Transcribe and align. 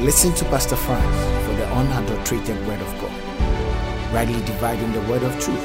Listen 0.00 0.34
to 0.36 0.46
Pastor 0.46 0.76
Franz 0.76 1.46
for 1.46 1.54
the 1.56 1.66
unadulterated 1.74 2.56
Word 2.66 2.80
of 2.80 2.88
God, 3.02 4.14
rightly 4.14 4.40
dividing 4.46 4.90
the 4.94 5.00
Word 5.02 5.22
of 5.22 5.38
truth, 5.38 5.62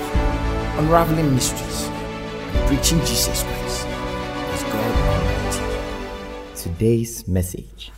unraveling 0.77 1.33
mysteries, 1.33 1.83
and 1.87 2.67
preaching 2.67 2.99
Jesus 3.05 3.43
Christ 3.43 3.87
as 3.87 4.63
God 4.63 4.93
Almighty. 5.07 6.61
Today's 6.61 7.25
message. 7.29 7.93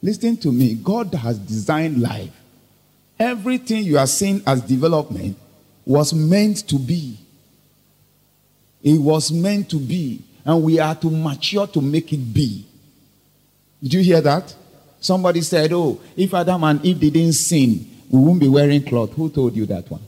Listen 0.00 0.36
to 0.36 0.52
me. 0.52 0.74
God 0.74 1.12
has 1.14 1.36
designed 1.36 2.00
life. 2.00 2.30
Everything 3.18 3.82
you 3.82 3.98
are 3.98 4.06
seeing 4.06 4.42
as 4.46 4.62
development 4.62 5.36
was 5.84 6.14
meant 6.14 6.68
to 6.68 6.78
be. 6.78 7.18
It 8.84 9.00
was 9.00 9.32
meant 9.32 9.68
to 9.70 9.80
be. 9.80 10.22
And 10.44 10.62
we 10.62 10.78
are 10.78 10.94
to 10.94 11.10
mature 11.10 11.66
to 11.66 11.80
make 11.80 12.12
it 12.12 12.32
be. 12.32 12.64
Did 13.82 13.94
you 13.94 14.00
hear 14.02 14.20
that? 14.20 14.54
Somebody 15.06 15.40
said, 15.42 15.72
Oh, 15.72 16.00
if 16.16 16.34
Adam 16.34 16.64
and 16.64 16.84
Eve 16.84 16.98
didn't 16.98 17.34
sin, 17.34 17.86
we 18.10 18.18
wouldn't 18.18 18.40
be 18.40 18.48
wearing 18.48 18.82
cloth. 18.82 19.12
Who 19.12 19.30
told 19.30 19.54
you 19.54 19.64
that 19.66 19.88
one? 19.88 20.02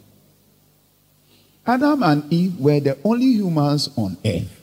Adam 1.64 2.02
and 2.02 2.32
Eve 2.32 2.58
were 2.58 2.80
the 2.80 2.98
only 3.04 3.26
humans 3.26 3.88
on 3.96 4.16
earth. 4.24 4.60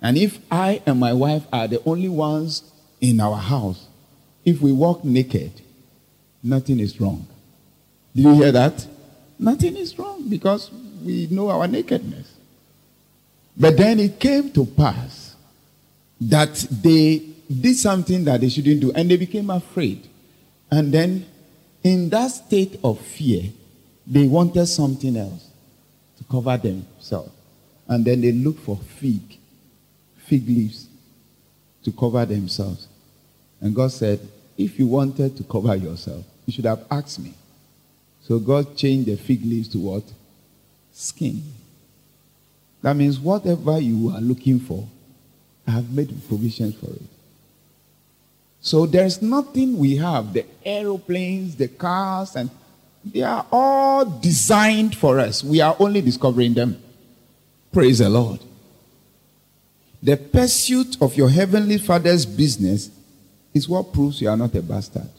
And 0.00 0.16
if 0.16 0.38
I 0.50 0.80
and 0.86 0.98
my 0.98 1.12
wife 1.12 1.42
are 1.52 1.68
the 1.68 1.82
only 1.84 2.08
ones 2.08 2.62
in 3.02 3.20
our 3.20 3.36
house, 3.36 3.86
if 4.46 4.62
we 4.62 4.72
walk 4.72 5.04
naked, 5.04 5.52
nothing 6.42 6.80
is 6.80 6.98
wrong. 6.98 7.26
Did 8.16 8.22
you 8.22 8.34
hear 8.34 8.52
that? 8.52 8.86
Nothing 9.38 9.76
is 9.76 9.98
wrong 9.98 10.26
because 10.26 10.70
we 11.04 11.26
know 11.30 11.50
our 11.50 11.68
nakedness. 11.68 12.32
But 13.58 13.76
then 13.76 14.00
it 14.00 14.18
came 14.18 14.50
to 14.52 14.64
pass 14.64 15.36
that 16.18 16.54
they 16.70 17.33
did 17.48 17.76
something 17.76 18.24
that 18.24 18.40
they 18.40 18.48
shouldn't 18.48 18.80
do 18.80 18.92
and 18.92 19.10
they 19.10 19.16
became 19.16 19.50
afraid. 19.50 20.08
And 20.70 20.92
then, 20.92 21.26
in 21.82 22.08
that 22.10 22.28
state 22.28 22.80
of 22.82 23.00
fear, 23.00 23.50
they 24.06 24.26
wanted 24.26 24.66
something 24.66 25.16
else 25.16 25.48
to 26.18 26.24
cover 26.24 26.56
themselves. 26.56 27.32
And 27.86 28.04
then 28.04 28.20
they 28.20 28.32
looked 28.32 28.60
for 28.60 28.76
fig, 28.76 29.38
fig 30.16 30.46
leaves 30.46 30.88
to 31.84 31.92
cover 31.92 32.24
themselves. 32.24 32.88
And 33.60 33.74
God 33.74 33.92
said, 33.92 34.20
If 34.56 34.78
you 34.78 34.86
wanted 34.86 35.36
to 35.36 35.44
cover 35.44 35.76
yourself, 35.76 36.24
you 36.46 36.52
should 36.52 36.64
have 36.64 36.84
asked 36.90 37.18
me. 37.20 37.34
So 38.22 38.38
God 38.38 38.76
changed 38.76 39.08
the 39.08 39.16
fig 39.16 39.44
leaves 39.44 39.68
to 39.68 39.78
what? 39.78 40.04
Skin. 40.92 41.42
That 42.82 42.96
means 42.96 43.18
whatever 43.18 43.78
you 43.78 44.10
are 44.10 44.20
looking 44.20 44.60
for, 44.60 44.86
I 45.66 45.72
have 45.72 45.90
made 45.90 46.10
provisions 46.28 46.74
for 46.74 46.90
it. 46.90 47.02
So 48.64 48.86
there's 48.86 49.20
nothing 49.20 49.76
we 49.76 49.96
have. 49.96 50.32
The 50.32 50.46
aeroplanes, 50.64 51.54
the 51.54 51.68
cars, 51.68 52.34
and 52.34 52.48
they 53.04 53.20
are 53.20 53.46
all 53.52 54.06
designed 54.06 54.96
for 54.96 55.20
us. 55.20 55.44
We 55.44 55.60
are 55.60 55.76
only 55.78 56.00
discovering 56.00 56.54
them. 56.54 56.82
Praise 57.70 57.98
the 57.98 58.08
Lord. 58.08 58.40
The 60.02 60.16
pursuit 60.16 60.96
of 61.02 61.14
your 61.14 61.28
heavenly 61.28 61.76
father's 61.76 62.24
business 62.24 62.90
is 63.52 63.68
what 63.68 63.92
proves 63.92 64.22
you 64.22 64.30
are 64.30 64.36
not 64.36 64.54
a 64.54 64.62
bastard. 64.62 65.10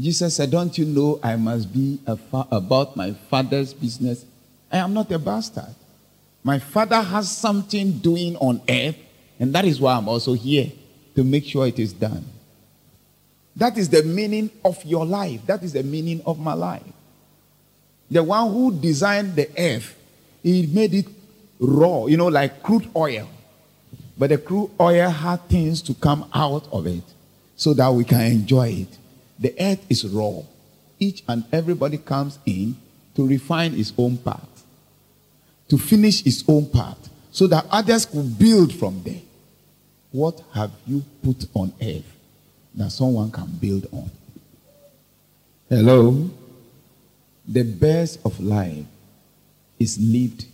Jesus 0.00 0.36
said, 0.36 0.50
Don't 0.50 0.76
you 0.78 0.86
know 0.86 1.20
I 1.22 1.36
must 1.36 1.70
be 1.74 2.00
fa- 2.30 2.48
about 2.50 2.96
my 2.96 3.12
father's 3.12 3.74
business? 3.74 4.24
I 4.72 4.78
am 4.78 4.94
not 4.94 5.12
a 5.12 5.18
bastard. 5.18 5.74
My 6.42 6.58
father 6.58 7.02
has 7.02 7.30
something 7.30 7.98
doing 7.98 8.36
on 8.36 8.62
earth, 8.70 8.96
and 9.38 9.54
that 9.54 9.66
is 9.66 9.82
why 9.82 9.96
I'm 9.96 10.08
also 10.08 10.32
here 10.32 10.72
to 11.14 11.24
make 11.24 11.44
sure 11.44 11.66
it 11.66 11.78
is 11.78 11.92
done. 11.92 12.24
That 13.56 13.78
is 13.78 13.88
the 13.88 14.02
meaning 14.02 14.50
of 14.64 14.84
your 14.84 15.06
life. 15.06 15.46
That 15.46 15.62
is 15.62 15.72
the 15.72 15.82
meaning 15.82 16.20
of 16.26 16.38
my 16.38 16.52
life. 16.52 16.82
The 18.10 18.22
one 18.22 18.52
who 18.52 18.70
designed 18.70 19.34
the 19.34 19.48
earth, 19.58 19.96
he 20.42 20.66
made 20.66 20.94
it 20.94 21.06
raw, 21.58 22.04
you 22.06 22.18
know, 22.18 22.28
like 22.28 22.62
crude 22.62 22.88
oil. 22.94 23.28
But 24.18 24.30
the 24.30 24.38
crude 24.38 24.70
oil 24.78 25.08
had 25.08 25.48
things 25.48 25.80
to 25.82 25.94
come 25.94 26.28
out 26.34 26.68
of 26.70 26.86
it 26.86 27.02
so 27.56 27.72
that 27.74 27.92
we 27.92 28.04
can 28.04 28.20
enjoy 28.20 28.68
it. 28.68 28.98
The 29.38 29.54
earth 29.58 29.84
is 29.88 30.06
raw. 30.06 30.40
Each 30.98 31.22
and 31.26 31.44
everybody 31.50 31.98
comes 31.98 32.38
in 32.44 32.76
to 33.14 33.26
refine 33.26 33.72
his 33.72 33.92
own 33.96 34.18
part, 34.18 34.48
to 35.68 35.78
finish 35.78 36.22
his 36.22 36.44
own 36.46 36.66
part, 36.66 36.98
so 37.30 37.46
that 37.46 37.66
others 37.70 38.04
could 38.04 38.38
build 38.38 38.72
from 38.74 39.02
there. 39.02 39.20
What 40.12 40.42
have 40.54 40.70
you 40.86 41.02
put 41.22 41.46
on 41.54 41.72
earth 41.82 42.15
that 42.76 42.90
someone 42.90 43.30
can 43.30 43.46
build 43.46 43.86
on? 43.92 44.10
Hello? 45.68 46.30
The 47.48 47.62
best 47.62 48.20
of 48.24 48.38
life 48.40 48.84
is 49.78 49.98
lived 49.98 50.46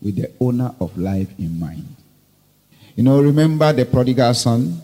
with 0.00 0.16
the 0.16 0.30
owner 0.40 0.74
of 0.80 0.96
life 0.96 1.28
in 1.38 1.58
mind. 1.58 1.96
You 2.94 3.02
know, 3.02 3.20
remember 3.20 3.72
the 3.72 3.84
prodigal 3.84 4.34
son? 4.34 4.80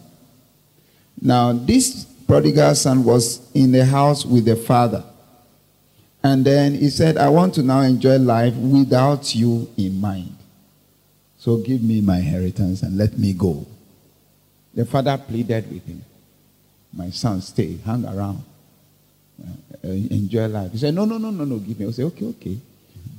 Now, 1.21 1.53
this 1.53 2.05
prodigal 2.27 2.75
son 2.75 3.05
was 3.05 3.41
in 3.55 3.73
the 3.73 3.85
house 3.85 4.25
with 4.25 4.45
the 4.45 4.57
father. 4.57 5.05
And 6.23 6.45
then 6.45 6.75
he 6.75 6.89
said, 6.91 7.17
I 7.17 7.29
want 7.29 7.55
to 7.55 7.63
now 7.63 7.81
enjoy 7.81 8.17
life 8.19 8.55
without 8.55 9.35
you 9.35 9.69
in 9.77 10.01
mind. 10.01 10.37
So 11.39 11.57
give 11.57 11.83
me 11.83 12.01
my 12.01 12.19
inheritance 12.19 12.83
and 12.83 12.97
let 12.97 13.19
me 13.19 13.33
go. 13.33 13.67
The 14.75 14.85
father 14.85 15.19
pleaded 15.19 15.71
with 15.71 15.85
him, 15.85 16.05
My 16.95 17.11
son, 17.11 17.41
stay, 17.41 17.79
hang 17.85 18.05
around, 18.05 18.43
uh, 19.43 19.89
enjoy 19.89 20.47
life. 20.47 20.73
He 20.73 20.79
said, 20.79 20.95
No, 20.95 21.05
no, 21.05 21.19
no, 21.19 21.31
no, 21.31 21.45
no, 21.45 21.59
give 21.59 21.79
me. 21.79 21.87
I 21.87 21.91
said, 21.91 22.05
Okay, 22.07 22.27
okay. 22.27 22.59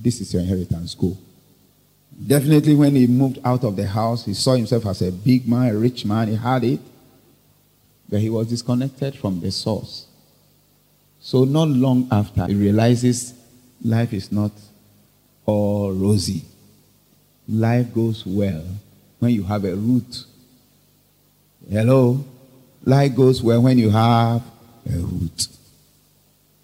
This 0.01 0.22
is 0.22 0.34
your 0.34 0.44
inheritance, 0.44 0.95
go. 0.95 1.17
Definitely, 2.28 2.75
when 2.75 2.95
he 2.95 3.07
moved 3.07 3.39
out 3.44 3.63
of 3.63 3.75
the 3.75 3.88
house, 3.88 4.25
he 4.25 4.33
saw 4.33 4.53
himself 4.53 4.85
as 4.85 5.01
a 5.01 5.12
big 5.12 5.47
man, 5.47 5.73
a 5.73 5.78
rich 5.78 6.06
man, 6.06 6.28
he 6.28 6.35
had 6.35 6.63
it 6.63 6.79
but 8.13 8.22
he 8.22 8.29
was 8.29 8.47
disconnected 8.47 9.16
from 9.16 9.39
the 9.39 9.50
source. 9.51 10.06
So, 11.19 11.45
not 11.45 11.67
long 11.69 12.07
after, 12.12 12.45
he 12.45 12.53
realizes 12.53 13.33
life 13.83 14.13
is 14.13 14.31
not 14.31 14.51
all 15.47 15.91
rosy. 15.91 16.44
Life 17.47 17.91
goes 17.91 18.23
well 18.23 18.63
when 19.17 19.31
you 19.31 19.41
have 19.44 19.66
a 19.66 19.75
root. 19.75 20.25
Hello? 21.67 22.23
Life 22.83 23.16
goes 23.16 23.41
well 23.41 23.61
when 23.61 23.77
you 23.77 23.89
have 23.89 24.41
a 24.85 24.97
root. 24.97 25.47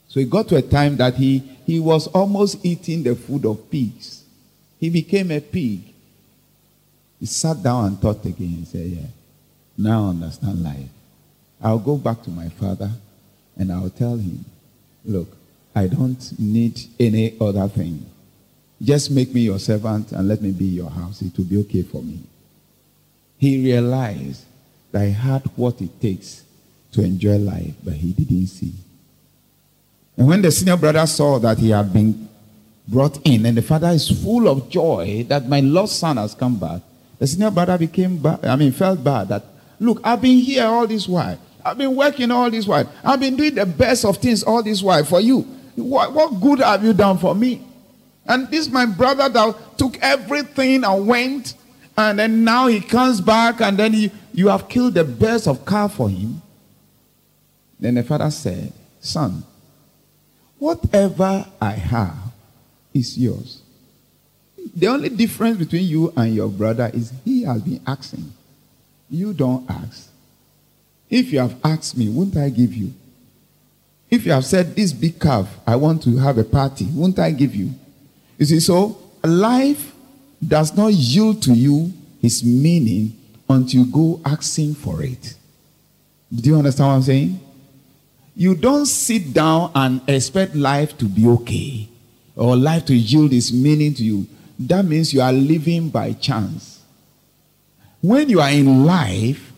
So, 0.07 0.19
it 0.19 0.29
got 0.29 0.47
to 0.49 0.55
a 0.55 0.61
time 0.61 0.97
that 0.97 1.15
he, 1.15 1.39
he 1.65 1.79
was 1.79 2.07
almost 2.07 2.65
eating 2.65 3.03
the 3.03 3.15
food 3.15 3.45
of 3.45 3.69
pigs. 3.69 4.23
He 4.79 4.89
became 4.89 5.31
a 5.31 5.39
pig. 5.39 5.81
He 7.19 7.25
sat 7.25 7.61
down 7.61 7.85
and 7.85 7.99
thought 7.99 8.25
again 8.25 8.55
and 8.57 8.67
said, 8.67 8.87
Yeah, 8.87 9.07
now 9.77 10.05
I 10.05 10.09
understand 10.09 10.63
life. 10.63 10.89
I'll 11.61 11.79
go 11.79 11.97
back 11.97 12.23
to 12.23 12.29
my 12.29 12.49
father 12.49 12.91
and 13.57 13.71
I'll 13.71 13.89
tell 13.89 14.17
him, 14.17 14.45
look, 15.03 15.27
I 15.75 15.87
don't 15.87 16.39
need 16.39 16.79
any 16.99 17.35
other 17.39 17.67
thing. 17.67 18.05
Just 18.81 19.11
make 19.11 19.33
me 19.33 19.41
your 19.41 19.59
servant 19.59 20.13
and 20.13 20.27
let 20.27 20.41
me 20.41 20.51
be 20.51 20.65
your 20.65 20.89
house. 20.89 21.21
It 21.21 21.37
will 21.37 21.45
be 21.45 21.57
okay 21.59 21.81
for 21.83 22.01
me. 22.01 22.19
He 23.37 23.61
realized 23.61 24.45
that 24.91 25.05
he 25.05 25.11
had 25.11 25.43
what 25.55 25.81
it 25.81 26.01
takes 26.01 26.43
to 26.91 27.01
enjoy 27.01 27.37
life, 27.37 27.73
but 27.83 27.93
he 27.93 28.11
didn't 28.13 28.47
see. 28.47 28.73
And 30.17 30.27
when 30.27 30.41
the 30.41 30.51
senior 30.51 30.77
brother 30.77 31.05
saw 31.07 31.39
that 31.39 31.57
he 31.57 31.69
had 31.69 31.93
been 31.93 32.27
brought 32.87 33.25
in 33.25 33.45
and 33.45 33.57
the 33.57 33.61
father 33.61 33.89
is 33.89 34.09
full 34.23 34.47
of 34.47 34.69
joy 34.69 35.25
that 35.29 35.47
my 35.47 35.59
lost 35.59 35.99
son 35.99 36.17
has 36.17 36.33
come 36.33 36.57
back, 36.59 36.81
the 37.19 37.27
senior 37.27 37.51
brother 37.51 37.77
became 37.77 38.17
bad, 38.17 38.43
I 38.45 38.55
mean, 38.55 38.71
felt 38.71 39.03
bad 39.03 39.29
that, 39.29 39.43
look, 39.79 40.01
I've 40.03 40.21
been 40.21 40.39
here 40.39 40.65
all 40.65 40.87
this 40.87 41.07
while. 41.07 41.39
I've 41.63 41.77
been 41.77 41.95
working 41.95 42.31
all 42.31 42.49
this 42.49 42.65
while. 42.65 42.91
I've 43.03 43.19
been 43.19 43.35
doing 43.35 43.55
the 43.55 43.65
best 43.65 44.05
of 44.05 44.17
things 44.17 44.43
all 44.43 44.63
this 44.63 44.81
while 44.81 45.03
for 45.03 45.21
you. 45.21 45.41
What, 45.75 46.13
what 46.13 46.41
good 46.41 46.59
have 46.59 46.83
you 46.83 46.93
done 46.93 47.17
for 47.17 47.35
me? 47.35 47.65
And 48.25 48.49
this 48.49 48.69
my 48.69 48.85
brother 48.85 49.29
that 49.29 49.77
took 49.77 49.97
everything 50.01 50.83
and 50.83 51.07
went, 51.07 51.55
and 51.97 52.19
then 52.19 52.43
now 52.43 52.67
he 52.67 52.79
comes 52.79 53.21
back, 53.21 53.61
and 53.61 53.77
then 53.77 53.93
he, 53.93 54.11
you 54.33 54.47
have 54.49 54.67
killed 54.69 54.93
the 54.93 55.03
best 55.03 55.47
of 55.47 55.65
calf 55.65 55.95
for 55.95 56.09
him. 56.09 56.41
Then 57.79 57.95
the 57.95 58.03
father 58.03 58.29
said, 58.29 58.73
Son, 58.99 59.43
whatever 60.57 61.45
I 61.61 61.71
have 61.71 62.17
is 62.93 63.17
yours. 63.17 63.61
The 64.75 64.87
only 64.87 65.09
difference 65.09 65.57
between 65.57 65.85
you 65.85 66.13
and 66.15 66.35
your 66.35 66.49
brother 66.49 66.91
is 66.93 67.13
he 67.23 67.43
has 67.43 67.61
been 67.61 67.81
asking. 67.87 68.31
You 69.09 69.33
don't 69.33 69.69
ask. 69.69 70.09
If 71.09 71.31
you 71.31 71.39
have 71.39 71.55
asked 71.63 71.97
me, 71.97 72.09
won't 72.09 72.37
I 72.37 72.49
give 72.49 72.73
you? 72.73 72.93
If 74.09 74.25
you 74.25 74.31
have 74.31 74.45
said, 74.45 74.75
This 74.75 74.93
big 74.93 75.19
calf, 75.19 75.47
I 75.65 75.75
want 75.75 76.03
to 76.03 76.17
have 76.17 76.37
a 76.37 76.43
party, 76.43 76.85
won't 76.93 77.17
I 77.19 77.31
give 77.31 77.55
you? 77.55 77.71
You 78.37 78.45
see, 78.45 78.59
so 78.59 78.97
life 79.23 79.93
does 80.45 80.75
not 80.75 80.93
yield 80.93 81.41
to 81.43 81.53
you 81.53 81.91
its 82.21 82.43
meaning 82.43 83.18
until 83.49 83.85
you 83.85 83.91
go 83.91 84.21
asking 84.25 84.75
for 84.75 85.03
it. 85.03 85.33
Do 86.33 86.49
you 86.49 86.57
understand 86.57 86.87
what 86.89 86.95
I'm 86.95 87.01
saying? 87.01 87.39
You 88.35 88.55
don't 88.55 88.85
sit 88.85 89.33
down 89.33 89.71
and 89.75 90.01
expect 90.07 90.55
life 90.55 90.97
to 90.99 91.05
be 91.05 91.27
okay 91.27 91.89
or 92.35 92.55
life 92.55 92.85
to 92.85 92.95
yield 92.95 93.33
its 93.33 93.51
meaning 93.51 93.93
to 93.95 94.03
you. 94.03 94.27
That 94.59 94.85
means 94.85 95.13
you 95.13 95.21
are 95.21 95.33
living 95.33 95.89
by 95.89 96.13
chance. 96.13 96.79
When 98.01 98.29
you 98.29 98.39
are 98.39 98.51
in 98.51 98.85
life, 98.85 99.51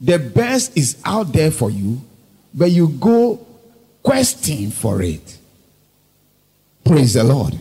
the 0.00 0.18
best 0.18 0.76
is 0.76 1.00
out 1.04 1.32
there 1.32 1.50
for 1.50 1.70
you, 1.70 2.00
but 2.52 2.70
you 2.70 2.88
go 2.88 3.46
questing 4.02 4.70
for 4.70 5.00
it. 5.00 5.38
Praise 6.84 7.14
the 7.14 7.24
Lord. 7.24 7.58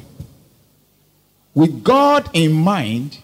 With 1.53 1.83
God 1.83 2.29
in 2.33 2.51
mind, 2.51 3.19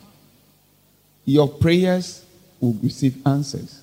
your 1.32 1.48
prayers 1.48 2.26
will 2.60 2.74
receive 2.84 3.26
answers. 3.26 3.82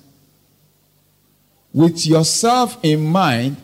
With 1.73 2.05
yourself 2.05 2.77
in 2.83 3.03
mind, 3.03 3.57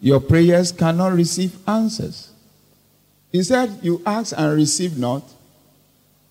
your 0.00 0.20
prayers 0.20 0.70
cannot 0.70 1.12
receive 1.12 1.56
answers. 1.66 2.30
He 3.32 3.42
said, 3.42 3.80
You 3.82 4.00
ask 4.06 4.32
and 4.36 4.54
receive 4.54 4.96
not, 4.96 5.24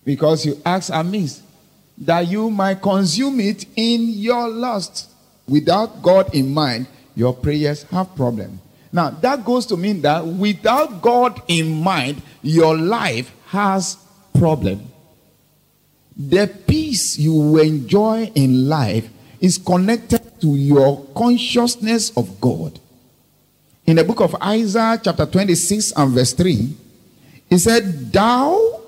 because 0.04 0.46
you 0.46 0.60
ask 0.64 0.90
amiss, 0.92 1.42
that 1.98 2.26
you 2.28 2.50
might 2.50 2.80
consume 2.80 3.40
it 3.40 3.66
in 3.76 4.08
your 4.08 4.48
lust. 4.48 5.10
Without 5.46 6.02
God 6.02 6.34
in 6.34 6.52
mind, 6.52 6.86
your 7.14 7.34
prayers 7.34 7.82
have 7.84 8.16
problem. 8.16 8.60
Now, 8.90 9.10
that 9.10 9.44
goes 9.44 9.66
to 9.66 9.76
mean 9.76 10.00
that 10.02 10.24
without 10.26 11.02
God 11.02 11.42
in 11.48 11.82
mind, 11.82 12.22
your 12.42 12.76
life 12.76 13.30
has 13.48 13.98
problem. 14.38 14.90
The 16.16 16.48
peace 16.66 17.18
you 17.18 17.58
enjoy 17.58 18.32
in 18.34 18.68
life 18.68 19.08
is 19.40 19.58
connected 19.58 20.40
to 20.40 20.56
your 20.56 21.04
consciousness 21.14 22.10
of 22.16 22.40
God. 22.40 22.80
In 23.84 23.96
the 23.96 24.04
book 24.04 24.20
of 24.20 24.34
Isaiah, 24.42 24.98
chapter 25.02 25.26
26 25.26 25.92
and 25.92 26.10
verse 26.12 26.32
3, 26.32 26.76
he 27.50 27.58
said, 27.58 28.12
Thou 28.12 28.82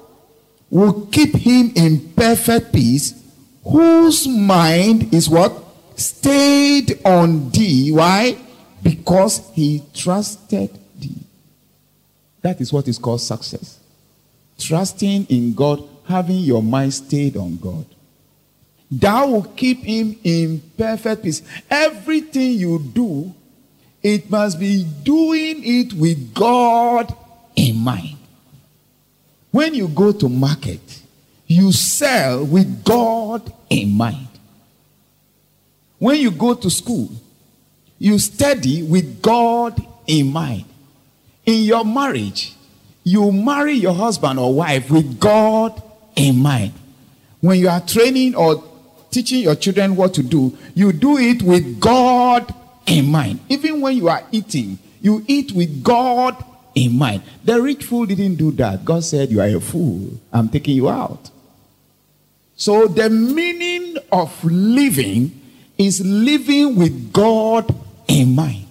will 0.71 1.07
keep 1.07 1.37
him 1.37 1.73
in 1.77 2.13
perfect 2.15 2.73
peace, 2.73 3.15
whose 3.63 4.27
mind 4.27 5.13
is 5.13 5.29
what? 5.29 5.53
Stayed 5.97 7.05
on 7.05 7.51
thee. 7.51 7.93
Why? 7.93 8.37
Because 8.83 9.51
he 9.53 9.83
trusted 9.95 10.71
thee. 10.99 11.23
That 12.43 12.61
is 12.61 12.73
what 12.73 12.89
is 12.89 12.99
called 12.99 13.21
success. 13.21 13.79
Trusting 14.59 15.27
in 15.27 15.55
God, 15.55 15.85
having 16.09 16.39
your 16.39 16.63
mind 16.63 16.95
stayed 16.95 17.37
on 17.37 17.57
God. 17.57 17.85
Thou 18.91 19.27
will 19.29 19.43
keep 19.43 19.83
him 19.83 20.19
in 20.25 20.63
perfect 20.77 21.23
peace. 21.23 21.43
Everything 21.71 22.53
you 22.53 22.79
do, 22.79 23.35
it 24.03 24.31
must 24.31 24.59
be 24.59 24.85
doing 25.03 25.61
it 25.63 25.93
with 25.93 26.33
God 26.33 27.15
in 27.55 27.77
mind. 27.77 28.17
When 29.51 29.75
you 29.75 29.89
go 29.89 30.13
to 30.13 30.29
market, 30.29 31.03
you 31.47 31.73
sell 31.73 32.45
with 32.45 32.85
God 32.85 33.53
in 33.69 33.93
mind. 33.93 34.29
When 35.99 36.21
you 36.21 36.31
go 36.31 36.55
to 36.55 36.71
school, 36.71 37.11
you 37.99 38.19
study 38.19 38.83
with 38.83 39.21
God 39.21 39.85
in 40.07 40.33
mind. 40.33 40.65
In 41.45 41.65
your 41.65 41.85
marriage, 41.85 42.55
you 43.05 43.33
marry 43.33 43.75
your 43.75 43.95
husband 43.95 44.39
or 44.39 44.55
wife 44.55 44.91
with 44.91 45.19
God 45.19 45.83
in 46.19 46.37
mind. 46.37 46.73
When 47.41 47.59
you 47.59 47.69
are 47.69 47.81
training 47.81 48.35
or 48.35 48.62
teaching 49.11 49.41
your 49.41 49.55
children 49.55 49.97
what 49.97 50.12
to 50.15 50.23
do, 50.23 50.56
you 50.75 50.93
do 50.93 51.17
it 51.17 51.43
with 51.43 51.81
God 51.81 52.53
in 52.87 53.06
mind. 53.06 53.41
Even 53.49 53.81
when 53.81 53.97
you 53.97 54.09
are 54.09 54.23
eating, 54.32 54.79
you 55.00 55.25
eat 55.29 55.53
with 55.53 55.82
God 55.82 56.44
in 56.75 56.99
mind. 56.99 57.23
The 57.44 57.62
rich 57.62 57.85
fool 57.85 58.06
didn't 58.06 58.35
do 58.35 58.50
that. 58.53 58.85
God 58.85 59.05
said, 59.05 59.31
You 59.31 59.41
are 59.41 59.47
a 59.47 59.61
fool. 59.61 60.19
I'm 60.32 60.49
taking 60.49 60.76
you 60.76 60.88
out. 60.88 61.31
So 62.56 62.88
the 62.88 63.09
meaning 63.09 63.97
of 64.11 64.44
living 64.44 65.41
is 65.76 66.05
living 66.05 66.75
with 66.75 67.12
God 67.12 67.73
in 68.09 68.35
mind. 68.35 68.67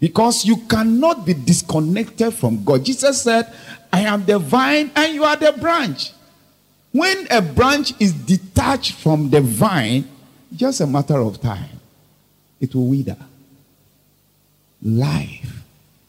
Because 0.00 0.44
you 0.44 0.56
cannot 0.68 1.24
be 1.24 1.32
disconnected 1.32 2.34
from 2.34 2.64
God. 2.64 2.84
Jesus 2.84 3.22
said, 3.22 3.52
I 3.92 4.00
am 4.00 4.24
the 4.24 4.38
vine 4.38 4.90
and 4.94 5.14
you 5.14 5.24
are 5.24 5.36
the 5.36 5.52
branch. 5.52 6.12
When 6.96 7.26
a 7.30 7.42
branch 7.42 7.92
is 8.00 8.14
detached 8.14 8.92
from 8.92 9.28
the 9.28 9.42
vine, 9.42 10.08
just 10.54 10.80
a 10.80 10.86
matter 10.86 11.18
of 11.18 11.42
time, 11.42 11.78
it 12.58 12.74
will 12.74 12.86
wither. 12.86 13.18
Life 14.82 15.62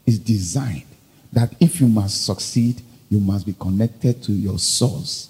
is 0.05 0.17
designed 0.17 0.85
that 1.33 1.53
if 1.59 1.81
you 1.81 1.89
must 1.89 2.25
succeed, 2.25 2.81
you 3.09 3.19
must 3.19 3.45
be 3.45 3.51
connected 3.51 4.23
to 4.23 4.31
your 4.31 4.59
source. 4.59 5.29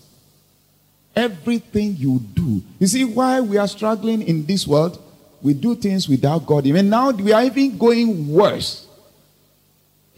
Everything 1.16 1.96
you 1.98 2.20
do. 2.20 2.62
You 2.78 2.86
see 2.86 3.04
why 3.04 3.42
we 3.42 3.58
are 3.58 3.68
struggling 3.68 4.22
in 4.22 4.46
this 4.46 4.68
world? 4.68 5.02
We 5.42 5.56
do 5.56 5.74
things 5.74 6.08
without 6.08 6.46
God. 6.46 6.68
Even 6.68 6.88
now, 6.88 7.10
we 7.10 7.34
are 7.34 7.44
even 7.44 7.80
going 7.80 8.28
worse. 8.28 8.86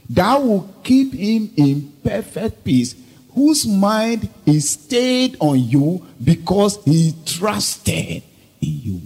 Thou 0.10 0.42
will 0.42 0.76
keep 0.84 1.14
him 1.14 1.50
in 1.56 1.94
perfect 2.04 2.62
peace, 2.66 2.94
whose 3.34 3.68
mind 3.68 4.30
is 4.46 4.72
stayed 4.72 5.38
on 5.40 5.60
you 5.60 6.06
because 6.24 6.84
he 6.84 7.14
trusted 7.26 8.24
in 8.62 8.82
you. 8.82 9.02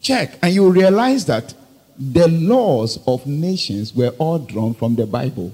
Check, 0.00 0.38
and 0.42 0.54
you 0.54 0.70
realize 0.70 1.24
that 1.26 1.54
the 1.98 2.28
laws 2.28 3.00
of 3.06 3.26
nations 3.26 3.94
were 3.94 4.10
all 4.18 4.38
drawn 4.38 4.74
from 4.74 4.94
the 4.94 5.06
Bible. 5.06 5.52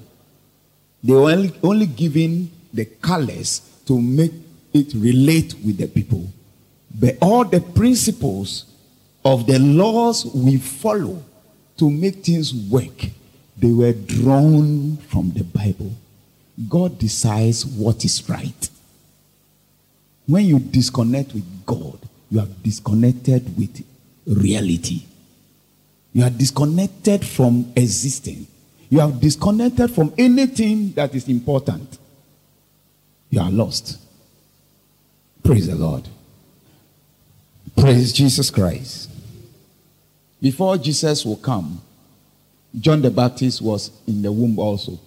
They 1.02 1.12
were 1.12 1.30
only, 1.30 1.54
only 1.62 1.86
given 1.86 2.50
the 2.72 2.84
colors 2.84 3.62
to 3.86 4.00
make 4.00 4.32
it 4.72 4.92
relate 4.94 5.54
with 5.64 5.78
the 5.78 5.86
people. 5.86 6.26
But 6.94 7.16
all 7.20 7.44
the 7.44 7.60
principles 7.60 8.66
of 9.24 9.46
the 9.46 9.58
laws 9.58 10.26
we 10.26 10.58
follow 10.58 11.22
to 11.78 11.90
make 11.90 12.24
things 12.24 12.54
work, 12.54 13.06
they 13.56 13.72
were 13.72 13.92
drawn 13.92 14.96
from 15.08 15.32
the 15.32 15.44
Bible. 15.44 15.92
God 16.68 16.98
decides 16.98 17.66
what 17.66 18.04
is 18.04 18.28
right. 18.28 18.68
When 20.26 20.44
you 20.44 20.58
disconnect 20.58 21.34
with 21.34 21.66
God, 21.66 21.98
you 22.30 22.38
have 22.38 22.62
disconnected 22.62 23.56
with 23.56 23.84
reality. 24.26 25.02
You 26.12 26.24
are 26.24 26.30
disconnected 26.30 27.24
from 27.24 27.72
existing. 27.76 28.46
You 28.88 29.00
are 29.00 29.10
disconnected 29.10 29.90
from 29.90 30.14
anything 30.16 30.92
that 30.92 31.14
is 31.14 31.28
important. 31.28 31.98
You 33.30 33.40
are 33.40 33.50
lost. 33.50 33.98
Praise 35.42 35.66
the 35.66 35.74
Lord. 35.74 36.08
Praise 37.76 38.12
Jesus 38.12 38.50
Christ. 38.50 39.10
Before 40.40 40.78
Jesus 40.78 41.24
will 41.24 41.36
come, 41.36 41.80
John 42.78 43.02
the 43.02 43.10
Baptist 43.10 43.60
was 43.60 43.90
in 44.06 44.22
the 44.22 44.30
womb 44.30 44.58
also. 44.58 44.98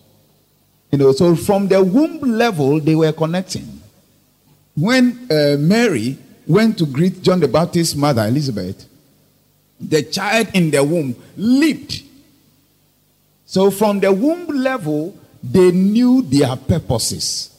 You 0.91 0.97
know, 0.97 1.11
so 1.11 1.35
from 1.35 1.67
the 1.67 1.83
womb 1.83 2.19
level, 2.19 2.79
they 2.79 2.95
were 2.95 3.11
connecting. 3.11 3.81
When 4.75 5.27
uh, 5.29 5.57
Mary 5.59 6.17
went 6.45 6.77
to 6.77 6.85
greet 6.85 7.21
John 7.21 7.39
the 7.39 7.47
Baptist's 7.47 7.95
mother, 7.95 8.25
Elizabeth, 8.25 8.85
the 9.79 10.03
child 10.03 10.49
in 10.53 10.71
the 10.71 10.83
womb 10.83 11.15
leaped. 11.35 12.03
So 13.45 13.69
from 13.69 13.99
the 13.99 14.11
womb 14.11 14.47
level, 14.47 15.17
they 15.43 15.71
knew 15.71 16.21
their 16.21 16.55
purposes. 16.55 17.53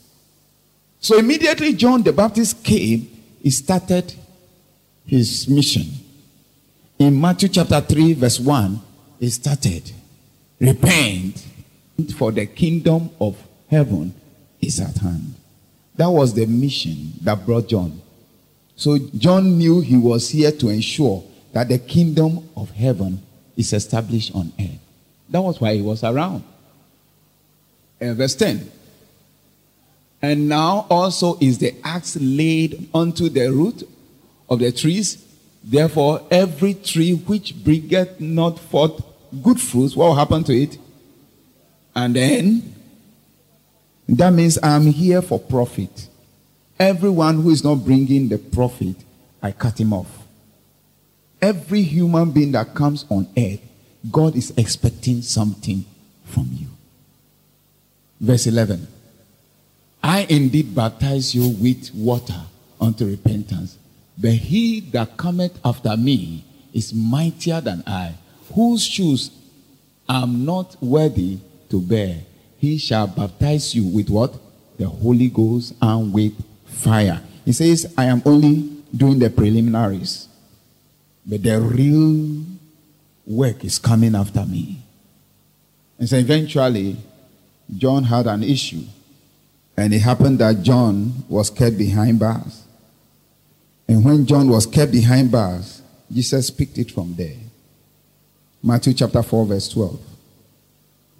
So 1.01 1.19
immediately 1.19 1.75
John 1.75 2.03
the 2.03 2.13
Baptist 2.13 2.63
came, 2.65 3.09
he 3.43 3.51
started 3.51 4.13
his 5.07 5.49
mission. 5.49 5.87
In 6.99 7.21
Matthew 7.21 7.49
chapter 7.49 7.81
3, 7.81 8.15
verse 8.15 8.41
1, 8.41 8.81
he 9.21 9.31
started, 9.31 9.91
Repent, 10.61 11.47
for 12.17 12.31
the 12.31 12.47
kingdom 12.47 13.11
of 13.21 13.37
heaven 13.69 14.15
is 14.61 14.81
at 14.81 14.97
hand. 14.99 15.35
That 15.97 16.11
was 16.11 16.33
the 16.33 16.47
mission 16.47 17.13
that 17.23 17.45
brought 17.45 17.69
John. 17.69 18.01
So 18.77 18.99
John 19.17 19.59
knew 19.59 19.81
he 19.81 19.97
was 19.97 20.31
here 20.31 20.53
to 20.53 20.69
ensure 20.69 21.25
that 21.53 21.69
the 21.69 21.79
kingdom 21.79 22.49
of 22.57 22.71
heaven 22.71 23.21
is 23.57 23.73
established 23.73 24.33
on 24.35 24.53
earth. 24.61 24.79
That 25.29 25.41
was 25.41 25.61
why 25.61 25.75
he 25.75 25.83
was 25.83 26.05
around. 26.05 26.45
Verse 28.01 28.37
10. 28.37 28.71
And 30.23 30.49
now 30.49 30.87
also 30.89 31.37
is 31.41 31.59
the 31.59 31.75
axe 31.83 32.17
laid 32.21 32.89
unto 32.95 33.29
the 33.29 33.51
root 33.51 33.89
of 34.49 34.61
the 34.61 34.71
trees. 34.71 35.25
Therefore, 35.65 36.23
every 36.31 36.75
tree 36.75 37.15
which 37.15 37.65
bringeth 37.65 38.21
not 38.21 38.61
forth 38.61 39.03
good 39.43 39.61
fruits, 39.61 39.97
what 39.97 40.07
will 40.07 40.15
happen 40.15 40.45
to 40.45 40.53
it? 40.53 40.79
And 41.99 42.15
then, 42.15 42.75
that 44.09 44.33
means 44.33 44.57
I'm 44.63 44.87
here 44.87 45.21
for 45.21 45.41
profit. 45.41 46.07
Everyone 46.79 47.43
who 47.43 47.51
is 47.51 47.65
not 47.65 47.75
bringing 47.85 48.29
the 48.29 48.39
profit, 48.39 48.95
I 49.43 49.51
cut 49.51 49.81
him 49.81 49.93
off. 49.93 50.07
Every 51.43 51.83
human 51.83 52.31
being 52.31 52.53
that 52.53 52.73
comes 52.73 53.05
on 53.09 53.27
earth 53.37 53.59
God 54.13 54.37
is 54.37 54.53
expecting 54.57 55.23
something 55.23 55.85
from 56.25 56.49
you. 56.53 56.69
Verse 58.21 58.47
11 58.47 58.87
I 60.01 60.25
indeed 60.29 60.77
baptize 60.77 61.35
you 61.35 61.49
with 61.49 61.93
water 61.93 62.43
unto 62.81 63.07
repentance, 63.07 63.77
but 64.17 64.35
he 64.35 64.79
that 64.93 65.17
cometh 65.17 65.59
after 65.65 65.97
me 65.97 66.45
is 66.73 66.95
mightier 66.95 67.61
than 67.61 67.83
I, 67.89 68.15
whose 68.55 68.87
shoes 68.87 69.33
I 70.09 70.23
am 70.23 70.45
not 70.45 70.81
worthy 70.81 71.41
to 71.71 71.81
bear. 71.81 72.21
He 72.59 72.79
shall 72.79 73.07
baptize 73.07 73.75
you 73.75 73.87
with 73.87 74.11
what? 74.11 74.35
The 74.79 74.89
Holy 74.89 75.29
Ghost 75.29 75.75
and 75.81 76.13
with 76.13 76.35
fire. 76.67 77.21
He 77.45 77.53
says, 77.53 77.93
I 77.97 78.07
am 78.07 78.23
only 78.25 78.83
doing 78.95 79.19
the 79.19 79.31
preliminaries, 79.31 80.29
but 81.25 81.43
the 81.43 81.61
real 81.61 82.45
work 83.27 83.65
is 83.65 83.79
coming 83.79 84.15
after 84.15 84.45
me. 84.45 84.83
And 85.99 86.09
so 86.09 86.17
eventually, 86.17 86.97
John 87.77 88.05
had 88.05 88.27
an 88.27 88.43
issue. 88.43 88.85
And 89.77 89.95
it 89.95 90.01
happened 90.01 90.41
that 90.41 90.63
John 90.63 91.25
was 91.29 91.51
kept 91.51 91.79
behind 91.79 92.19
bars. 92.19 92.65
And 93.87 94.05
when 94.05 94.27
John 94.27 94.49
was 94.49 94.67
kept 94.67 94.93
behind 94.93 95.31
bars, 95.31 95.83
Jesus 96.13 96.51
picked 96.51 96.79
it 96.79 96.91
from 96.91 97.15
there. 97.15 97.37
Matthew 98.63 98.93
chapter 98.95 99.23
4, 99.23 99.47
verse 99.47 99.69
12. 99.69 100.08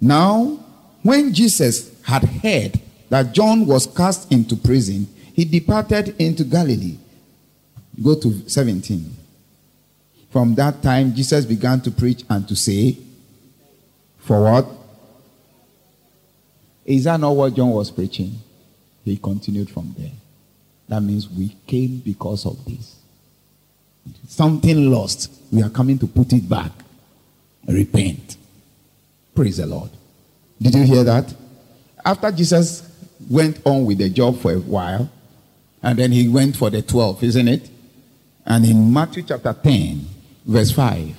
Now, 0.01 0.59
when 1.03 1.33
Jesus 1.33 2.01
had 2.03 2.23
heard 2.23 2.79
that 3.09 3.33
John 3.33 3.65
was 3.65 3.87
cast 3.87 4.31
into 4.31 4.55
prison, 4.55 5.07
he 5.33 5.45
departed 5.45 6.15
into 6.19 6.43
Galilee. 6.43 6.97
Go 8.01 8.15
to 8.15 8.47
17. 8.47 9.15
From 10.31 10.55
that 10.55 10.81
time, 10.81 11.13
Jesus 11.15 11.45
began 11.45 11.81
to 11.81 11.91
preach 11.91 12.23
and 12.29 12.47
to 12.47 12.55
say, 12.55 12.97
For 14.19 14.43
what? 14.43 14.67
Is 16.85 17.03
that 17.05 17.19
not 17.19 17.31
what 17.31 17.55
John 17.55 17.71
was 17.71 17.91
preaching? 17.91 18.39
He 19.03 19.17
continued 19.17 19.69
from 19.69 19.95
there. 19.97 20.11
That 20.87 21.01
means 21.01 21.29
we 21.29 21.55
came 21.67 21.99
because 21.99 22.45
of 22.45 22.63
this. 22.65 22.95
Something 24.27 24.91
lost. 24.91 25.31
We 25.51 25.61
are 25.61 25.69
coming 25.69 25.99
to 25.99 26.07
put 26.07 26.33
it 26.33 26.47
back. 26.47 26.71
Repent. 27.67 28.37
Praise 29.35 29.57
the 29.57 29.65
Lord. 29.65 29.89
Did 30.61 30.75
you 30.75 30.83
hear 30.83 31.03
that? 31.03 31.33
After 32.03 32.31
Jesus 32.31 32.89
went 33.29 33.61
on 33.65 33.85
with 33.85 33.97
the 33.99 34.09
job 34.09 34.39
for 34.39 34.53
a 34.53 34.59
while, 34.59 35.09
and 35.81 35.97
then 35.97 36.11
he 36.11 36.27
went 36.27 36.57
for 36.57 36.69
the 36.69 36.81
12, 36.81 37.23
isn't 37.23 37.47
it? 37.47 37.69
And 38.45 38.65
in 38.65 38.91
Matthew 38.91 39.23
chapter 39.23 39.53
10, 39.53 40.05
verse 40.45 40.71
5, 40.71 41.15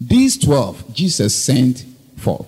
these 0.00 0.38
12 0.38 0.94
Jesus 0.94 1.34
sent 1.34 1.84
forth 2.16 2.46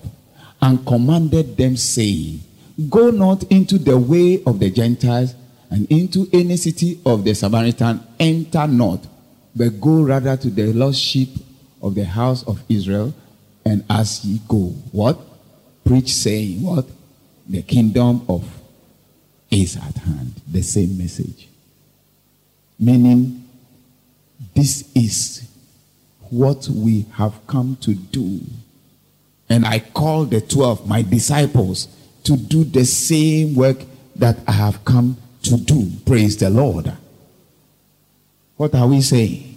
and 0.61 0.85
commanded 0.85 1.57
them, 1.57 1.77
saying, 1.77 2.41
Go 2.89 3.09
not 3.09 3.43
into 3.51 3.77
the 3.77 3.97
way 3.97 4.43
of 4.45 4.59
the 4.59 4.69
Gentiles 4.69 5.35
and 5.69 5.89
into 5.91 6.27
any 6.31 6.57
city 6.57 6.99
of 7.05 7.23
the 7.23 7.33
Samaritan, 7.33 8.01
enter 8.19 8.67
not, 8.67 9.05
but 9.55 9.81
go 9.81 10.03
rather 10.03 10.37
to 10.37 10.49
the 10.49 10.71
lost 10.73 10.99
sheep 10.99 11.29
of 11.81 11.95
the 11.95 12.05
house 12.05 12.43
of 12.43 12.61
Israel. 12.69 13.13
And 13.67 13.83
as 13.89 14.23
ye 14.23 14.39
go, 14.47 14.73
what? 14.93 15.19
Preach, 15.83 16.13
saying, 16.13 16.63
What? 16.63 16.85
The 17.49 17.61
kingdom 17.63 18.25
of 18.29 18.45
is 19.51 19.75
at 19.75 19.95
hand. 19.97 20.35
The 20.49 20.61
same 20.61 20.97
message. 20.97 21.49
Meaning, 22.79 23.45
this 24.55 24.89
is 24.95 25.49
what 26.29 26.69
we 26.69 27.07
have 27.13 27.45
come 27.45 27.77
to 27.81 27.93
do. 27.93 28.39
And 29.49 29.65
I 29.65 29.79
call 29.79 30.23
the 30.23 30.39
12 30.39 30.87
my 30.87 31.01
disciples 31.01 31.89
to 32.23 32.37
do 32.37 32.63
the 32.63 32.85
same 32.85 33.53
work 33.55 33.79
that 34.15 34.37
I 34.47 34.53
have 34.53 34.85
come 34.85 35.17
to 35.43 35.57
do. 35.57 35.91
Praise 36.05 36.37
the 36.37 36.49
Lord. 36.49 36.93
What 38.55 38.75
are 38.75 38.87
we 38.87 39.01
saying? 39.01 39.56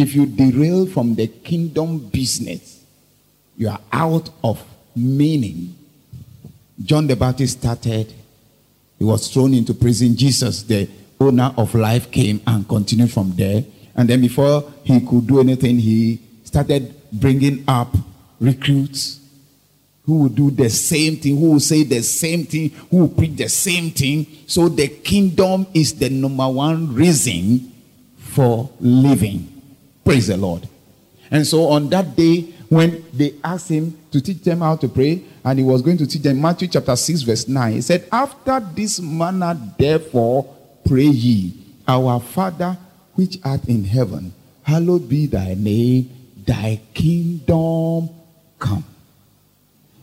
If 0.00 0.14
you 0.14 0.24
derail 0.24 0.86
from 0.86 1.14
the 1.14 1.26
kingdom 1.26 1.98
business, 1.98 2.82
you 3.58 3.68
are 3.68 3.80
out 3.92 4.30
of 4.42 4.64
meaning. 4.96 5.76
John 6.82 7.06
the 7.06 7.16
Baptist 7.16 7.58
started, 7.58 8.10
he 8.98 9.04
was 9.04 9.28
thrown 9.28 9.52
into 9.52 9.74
prison. 9.74 10.16
Jesus, 10.16 10.62
the 10.62 10.88
owner 11.20 11.52
of 11.54 11.74
life, 11.74 12.10
came 12.10 12.40
and 12.46 12.66
continued 12.66 13.10
from 13.12 13.36
there. 13.36 13.62
And 13.94 14.08
then 14.08 14.22
before 14.22 14.72
he 14.84 15.00
could 15.02 15.26
do 15.26 15.40
anything, 15.40 15.78
he 15.78 16.18
started 16.44 16.94
bringing 17.12 17.62
up 17.68 17.94
recruits 18.40 19.20
who 20.06 20.20
will 20.20 20.28
do 20.30 20.50
the 20.50 20.70
same 20.70 21.16
thing, 21.16 21.36
who 21.36 21.50
will 21.50 21.60
say 21.60 21.82
the 21.82 22.02
same 22.02 22.46
thing, 22.46 22.70
who 22.90 23.00
will 23.00 23.08
preach 23.08 23.36
the 23.36 23.50
same 23.50 23.90
thing. 23.90 24.26
So 24.46 24.70
the 24.70 24.88
kingdom 24.88 25.66
is 25.74 25.92
the 25.92 26.08
number 26.08 26.48
one 26.48 26.94
reason 26.94 27.70
for 28.16 28.70
living. 28.80 29.59
Praise 30.04 30.28
the 30.28 30.36
Lord. 30.36 30.68
And 31.30 31.46
so 31.46 31.68
on 31.68 31.88
that 31.90 32.16
day, 32.16 32.52
when 32.68 33.04
they 33.12 33.34
asked 33.42 33.68
him 33.68 33.98
to 34.10 34.20
teach 34.20 34.42
them 34.42 34.60
how 34.60 34.76
to 34.76 34.88
pray, 34.88 35.22
and 35.44 35.58
he 35.58 35.64
was 35.64 35.82
going 35.82 35.98
to 35.98 36.06
teach 36.06 36.22
them 36.22 36.40
Matthew 36.40 36.68
chapter 36.68 36.94
6, 36.94 37.22
verse 37.22 37.48
9, 37.48 37.72
he 37.72 37.80
said, 37.80 38.08
After 38.12 38.60
this 38.60 39.00
manner, 39.00 39.58
therefore, 39.78 40.56
pray 40.86 41.04
ye, 41.04 41.52
Our 41.86 42.20
Father 42.20 42.76
which 43.14 43.38
art 43.44 43.64
in 43.68 43.84
heaven, 43.84 44.32
hallowed 44.62 45.08
be 45.08 45.26
thy 45.26 45.54
name, 45.54 46.10
thy 46.46 46.80
kingdom 46.94 48.08
come. 48.58 48.84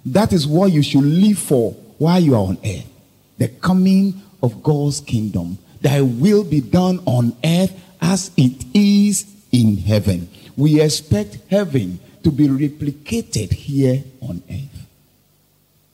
That 0.06 0.34
is 0.34 0.46
what 0.46 0.72
you 0.72 0.84
should 0.84 1.04
live 1.04 1.40
for 1.40 1.72
while 1.98 2.20
you 2.20 2.36
are 2.36 2.48
on 2.48 2.58
earth. 2.64 2.90
The 3.38 3.48
coming 3.48 4.22
of 4.42 4.64
God's 4.64 5.02
kingdom. 5.02 5.58
Thy 5.82 6.02
will 6.02 6.44
be 6.44 6.62
done 6.62 7.00
on 7.06 7.36
earth 7.44 7.74
as 8.02 8.32
it 8.38 8.66
is 8.74 9.26
in 9.52 9.78
heaven. 9.78 10.30
We 10.56 10.82
expect 10.82 11.40
heaven 11.50 12.00
to 12.24 12.32
be 12.32 12.48
replicated 12.48 13.54
here 13.54 14.04
on 14.22 14.44
earth. 14.50 14.88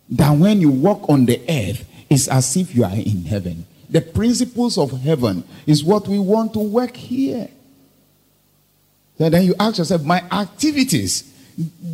That 0.10 0.32
when 0.32 0.62
you 0.62 0.72
walk 0.72 1.10
on 1.10 1.26
the 1.26 1.42
earth, 1.50 1.86
it's 2.10 2.28
as 2.28 2.56
if 2.58 2.76
you 2.76 2.84
are 2.84 2.96
in 2.96 3.26
heaven. 3.26 3.66
The 3.90 4.02
principles 4.02 4.78
of 4.78 4.92
heaven 5.02 5.44
is 5.68 5.84
what 5.84 6.08
we 6.08 6.20
want 6.20 6.54
to 6.54 6.60
work 6.60 6.96
here. 6.96 7.50
So 9.18 9.30
then 9.30 9.44
you 9.44 9.56
ask 9.60 9.78
yourself, 9.78 10.04
my 10.04 10.22
activities, 10.32 11.32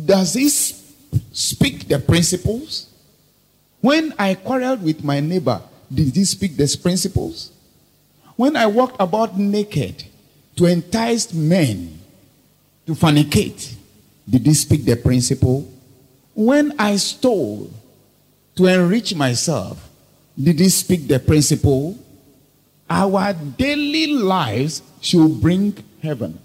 does 0.06 0.32
this 0.32 0.94
speak 1.32 1.88
the 1.88 1.98
principles? 1.98 2.88
When 3.80 4.14
I 4.18 4.34
quarreled 4.34 4.82
with 4.82 5.04
my 5.04 5.20
neighbor, 5.20 5.60
did 5.92 6.14
he 6.14 6.24
speak 6.24 6.56
these 6.56 6.76
principles? 6.76 7.52
When 8.36 8.56
I 8.56 8.66
walked 8.66 8.96
about 9.00 9.38
naked 9.38 10.04
to 10.60 10.66
entice 10.66 11.32
men 11.32 11.98
to 12.84 12.92
fornicate, 12.92 13.76
did 14.28 14.44
he 14.44 14.52
speak 14.52 14.84
the 14.84 14.94
principle? 14.94 15.66
When 16.34 16.78
I 16.78 16.96
stole 16.96 17.70
to 18.56 18.66
enrich 18.66 19.14
myself, 19.14 19.88
did 20.38 20.60
he 20.60 20.68
speak 20.68 21.08
the 21.08 21.18
principle? 21.18 21.98
Our 22.90 23.32
daily 23.32 24.08
lives 24.08 24.82
should 25.00 25.40
bring 25.40 25.82
heaven. 26.02 26.38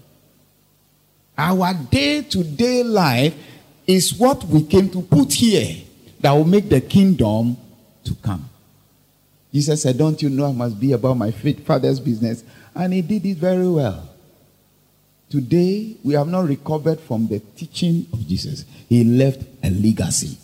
Our 1.36 1.74
day 1.74 2.22
to 2.22 2.42
day 2.42 2.82
life 2.82 3.34
is 3.86 4.14
what 4.14 4.42
we 4.44 4.64
came 4.64 4.88
to 4.92 5.02
put 5.02 5.30
here 5.34 5.84
that 6.20 6.32
will 6.32 6.46
make 6.46 6.70
the 6.70 6.80
kingdom 6.80 7.58
to 8.04 8.14
come. 8.22 8.48
Jesus 9.52 9.82
said, 9.82 9.98
Don't 9.98 10.22
you 10.22 10.30
know 10.30 10.48
I 10.48 10.52
must 10.52 10.80
be 10.80 10.92
about 10.92 11.18
my 11.18 11.32
father's 11.32 12.00
business? 12.00 12.44
And 12.76 12.92
he 12.92 13.00
did 13.00 13.24
it 13.24 13.38
very 13.38 13.68
well. 13.68 14.06
Today, 15.30 15.96
we 16.04 16.12
have 16.14 16.28
not 16.28 16.46
recovered 16.46 17.00
from 17.00 17.26
the 17.26 17.40
teaching 17.40 18.06
of 18.12 18.28
Jesus. 18.28 18.64
He 18.88 19.02
left 19.02 19.42
a 19.64 19.70
legacy. 19.70 20.36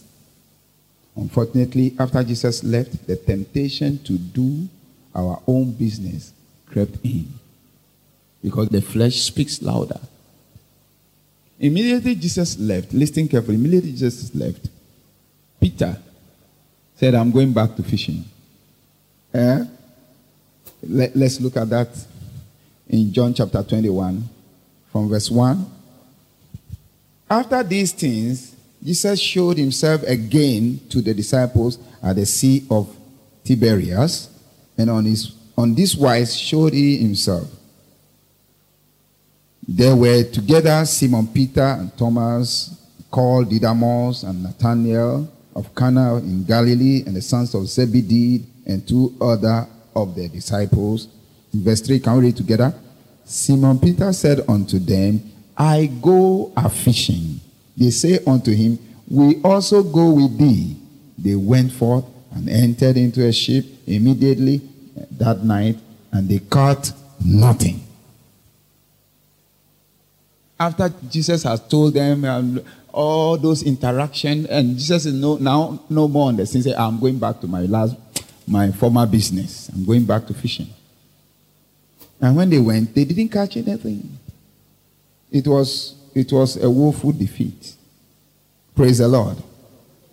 Unfortunately, 1.15 1.95
after 1.99 2.25
Jesus 2.25 2.65
left, 2.65 3.07
the 3.07 3.17
temptation 3.17 4.03
to 4.05 4.15
do 4.15 4.67
our 5.15 5.41
own 5.47 5.73
business 5.73 6.33
crept 6.67 6.97
in. 7.05 7.29
Because 8.43 8.71
the 8.71 8.81
flesh 8.81 9.21
speaks 9.21 9.61
louder. 9.61 10.01
Immediately 11.61 12.15
Jesus 12.17 12.59
left, 12.59 12.93
listen 12.93 13.29
carefully, 13.29 13.57
immediately 13.57 13.93
Jesus 13.93 14.35
left, 14.35 14.69
Peter 15.61 15.97
said, 16.97 17.15
I'm 17.15 17.31
going 17.31 17.53
back 17.53 17.77
to 17.77 17.83
fishing. 17.83 18.25
Eh? 19.35 19.65
Let, 20.83 21.15
let's 21.15 21.41
look 21.41 21.57
at 21.57 21.69
that 21.71 21.89
in 22.89 23.13
John 23.13 23.35
chapter 23.35 23.63
21, 23.63 24.29
from 24.91 25.09
verse 25.09 25.31
1. 25.31 25.67
After 27.31 27.63
these 27.63 27.93
things, 27.93 28.55
Jesus 28.85 29.21
showed 29.21 29.57
himself 29.57 30.03
again 30.03 30.81
to 30.91 31.01
the 31.01 31.15
disciples 31.15 31.79
at 32.03 32.17
the 32.17 32.27
Sea 32.27 32.67
of 32.71 32.95
Tiberias, 33.45 34.29
and 34.77 34.91
on, 34.91 35.05
his, 35.05 35.33
on 35.57 35.75
this 35.75 35.95
wise 35.95 36.37
showed 36.37 36.73
he 36.73 36.99
himself. 36.99 37.49
There 39.67 39.95
were 39.95 40.25
together 40.25 40.85
Simon 40.85 41.29
Peter 41.29 41.63
and 41.63 41.97
Thomas, 41.97 42.79
called 43.11 43.51
Didymus 43.51 44.23
and 44.25 44.43
Nathanael 44.43 45.31
of 45.55 45.75
Cana 45.75 46.17
in 46.17 46.45
Galilee, 46.45 47.05
and 47.07 47.15
the 47.15 47.23
sons 47.23 47.55
of 47.55 47.67
Zebedee, 47.67 48.45
and 48.67 48.87
two 48.87 49.15
other 49.21 49.67
of 49.95 50.15
their 50.17 50.29
disciples. 50.29 51.09
Verse 51.53 51.81
3, 51.83 52.01
can 52.01 52.17
we 52.17 52.27
read 52.27 52.37
together? 52.37 52.75
Simon 53.25 53.79
Peter 53.79 54.13
said 54.13 54.41
unto 54.49 54.79
them, 54.79 55.21
I 55.57 55.87
go 56.01 56.53
a 56.57 56.69
fishing. 56.69 57.41
They 57.77 57.91
say 57.91 58.19
unto 58.27 58.53
him, 58.53 58.79
We 59.09 59.41
also 59.43 59.83
go 59.83 60.13
with 60.13 60.39
thee. 60.39 60.77
They 61.19 61.35
went 61.35 61.73
forth 61.73 62.05
and 62.35 62.49
entered 62.49 62.97
into 62.97 63.25
a 63.27 63.33
ship 63.33 63.65
immediately 63.87 64.63
that 65.13 65.45
night, 65.45 65.79
and 66.11 66.29
they 66.29 66.39
caught 66.39 66.93
nothing. 67.25 67.81
After 70.59 70.93
Jesus 71.11 71.43
has 71.43 71.61
told 71.67 71.95
them 71.95 72.25
um, 72.25 72.61
all 72.93 73.37
those 73.37 73.63
interaction, 73.63 74.47
and 74.47 74.77
Jesus 74.77 75.07
is 75.07 75.15
no, 75.15 75.37
now 75.37 75.83
no 75.91 76.09
more 76.09 76.29
on 76.29 76.37
the 76.37 76.47
scene. 76.47 76.63
Say, 76.63 76.75
I'm 76.75 76.99
going 76.99 77.19
back 77.19 77.41
to 77.41 77.47
my 77.47 77.63
last, 77.63 77.97
my 78.47 78.71
former 78.73 79.07
business. 79.07 79.69
I'm 79.69 79.85
going 79.85 80.05
back 80.05 80.27
to 80.29 80.35
fishing. 80.35 80.69
And 82.23 82.37
when 82.37 82.49
they 82.49 82.59
went, 82.59 82.95
they 82.95 83.05
didn't 83.05 83.31
catch 83.31 83.57
anything. 83.57 84.19
It 85.31 85.47
was 85.47 85.97
it 86.15 86.33
was 86.33 86.57
a 86.63 86.71
woeful 86.71 87.13
defeat. 87.13 87.75
Praise 88.75 88.99
the 88.99 89.09
Lord. 89.09 89.37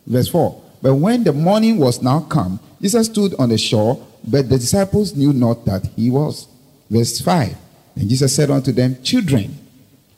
Verse 0.08 0.28
4. 0.28 0.62
But 0.82 0.96
when 0.96 1.24
the 1.24 1.34
morning 1.34 1.78
was 1.78 2.02
now 2.02 2.22
come, 2.22 2.60
Jesus 2.82 3.08
stood 3.08 3.36
on 3.36 3.50
the 3.50 3.58
shore, 3.58 4.06
but 4.26 4.50
the 4.50 4.58
disciples 4.58 5.16
knew 5.16 5.34
not 5.34 5.66
that 5.66 5.86
he 5.96 6.10
was. 6.10 6.48
Verse 6.90 7.20
5. 7.22 7.56
And 7.96 8.10
Jesus 8.10 8.36
said 8.36 8.50
unto 8.50 8.72
them, 8.72 9.02
Children, 9.04 9.58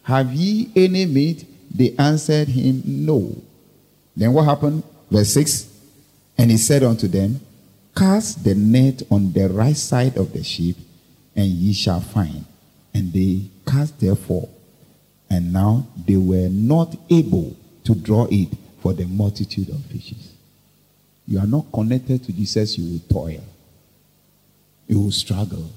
have 0.04 0.34
ye 0.34 0.72
any 0.76 1.06
meat? 1.06 1.46
They 1.74 1.96
answered 1.98 2.50
him, 2.50 2.84
No. 2.86 3.36
Then 4.16 4.34
what 4.34 4.46
happened? 4.46 4.84
Verse 5.10 5.30
6. 5.34 5.68
And 6.38 6.52
he 6.52 6.58
said 6.58 6.84
unto 6.84 7.08
them, 7.08 7.40
Cast 7.96 8.44
the 8.44 8.56
net 8.56 9.04
on 9.10 9.34
the 9.34 9.50
right 9.50 9.76
side 9.76 10.18
of 10.18 10.32
the 10.34 10.44
ship, 10.44 10.76
and 11.36 11.46
ye 11.48 11.74
shall 11.74 12.02
find. 12.02 12.46
And 12.94 13.14
they 13.14 13.42
cast 13.66 14.00
therefore. 14.00 14.50
And 15.30 15.54
now 15.54 15.88
they 16.08 16.18
were 16.18 16.50
not 16.50 16.96
able 17.10 17.56
to 17.86 17.96
draw 17.96 18.28
it 18.30 18.50
for 18.82 18.94
the 18.94 19.06
multitude 19.06 19.70
of 19.70 19.84
fishes. 19.86 20.34
You 21.28 21.40
are 21.40 21.48
not 21.48 21.72
connected 21.72 22.24
to 22.26 22.34
Jesus, 22.34 22.78
you 22.78 22.92
will 22.92 23.00
toil. 23.24 23.44
You 24.88 25.00
will 25.00 25.12
struggle. 25.12 25.70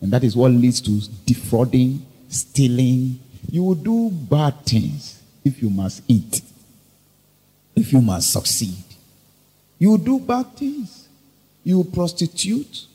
And 0.00 0.12
that 0.12 0.22
is 0.22 0.36
what 0.36 0.52
leads 0.52 0.80
to 0.82 1.00
defrauding, 1.26 2.06
stealing. 2.28 3.18
You 3.50 3.64
will 3.64 3.74
do 3.74 4.10
bad 4.10 4.64
things 4.64 5.20
if 5.44 5.60
you 5.62 5.70
must 5.70 6.02
eat, 6.06 6.42
if 7.74 7.92
you 7.92 8.00
must 8.00 8.32
succeed. 8.32 8.84
You 9.78 9.90
will 9.90 9.98
do 9.98 10.20
bad 10.20 10.56
things. 10.56 11.08
You 11.64 11.78
will 11.78 11.84
prostitute. 11.84 12.86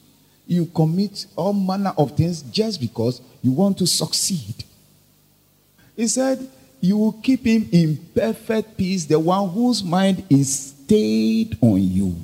You 0.48 0.66
commit 0.68 1.26
all 1.36 1.54
manner 1.54 1.94
of 1.98 2.16
things 2.16 2.42
just 2.44 2.80
because 2.80 3.22
you 3.42 3.52
want 3.52 3.78
to 3.80 3.88
succeed. 3.88 4.64
He 5.96 6.08
said, 6.08 6.48
You 6.82 6.98
will 6.98 7.14
keep 7.14 7.46
him 7.46 7.68
in 7.72 7.98
perfect 8.14 8.78
peace, 8.78 9.06
the 9.06 9.20
one 9.20 9.50
whose 9.50 9.84
mind 9.84 10.24
is 10.30 10.74
stayed 10.86 11.58
on 11.62 11.82
you. 11.82 12.16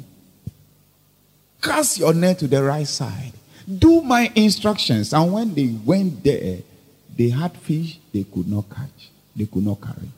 Cast 1.62 2.00
your 2.00 2.14
net 2.14 2.40
to 2.40 2.48
the 2.48 2.64
right 2.64 2.88
side. 2.88 3.34
Do 3.68 4.02
my 4.02 4.32
instructions. 4.36 5.14
And 5.14 5.32
when 5.32 5.54
they 5.54 5.68
went 5.68 6.24
there, 6.24 6.60
they 7.16 7.30
had 7.30 7.56
fish 7.58 8.00
they 8.14 8.24
could 8.24 8.48
not 8.48 8.70
catch, 8.70 9.10
they 9.36 9.46
could 9.46 9.66
not 9.66 9.82
carry. 9.82 10.10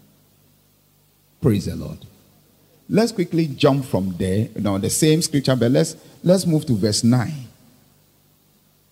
Praise 1.41 1.65
the 1.65 1.75
Lord. 1.75 1.97
Let's 2.89 3.11
quickly 3.11 3.47
jump 3.47 3.85
from 3.85 4.15
there. 4.17 4.49
Now, 4.55 4.77
the 4.77 4.89
same 4.89 5.21
scripture, 5.21 5.55
but 5.55 5.71
let's 5.71 5.95
let's 6.23 6.45
move 6.45 6.65
to 6.67 6.75
verse 6.75 7.03
9. 7.03 7.31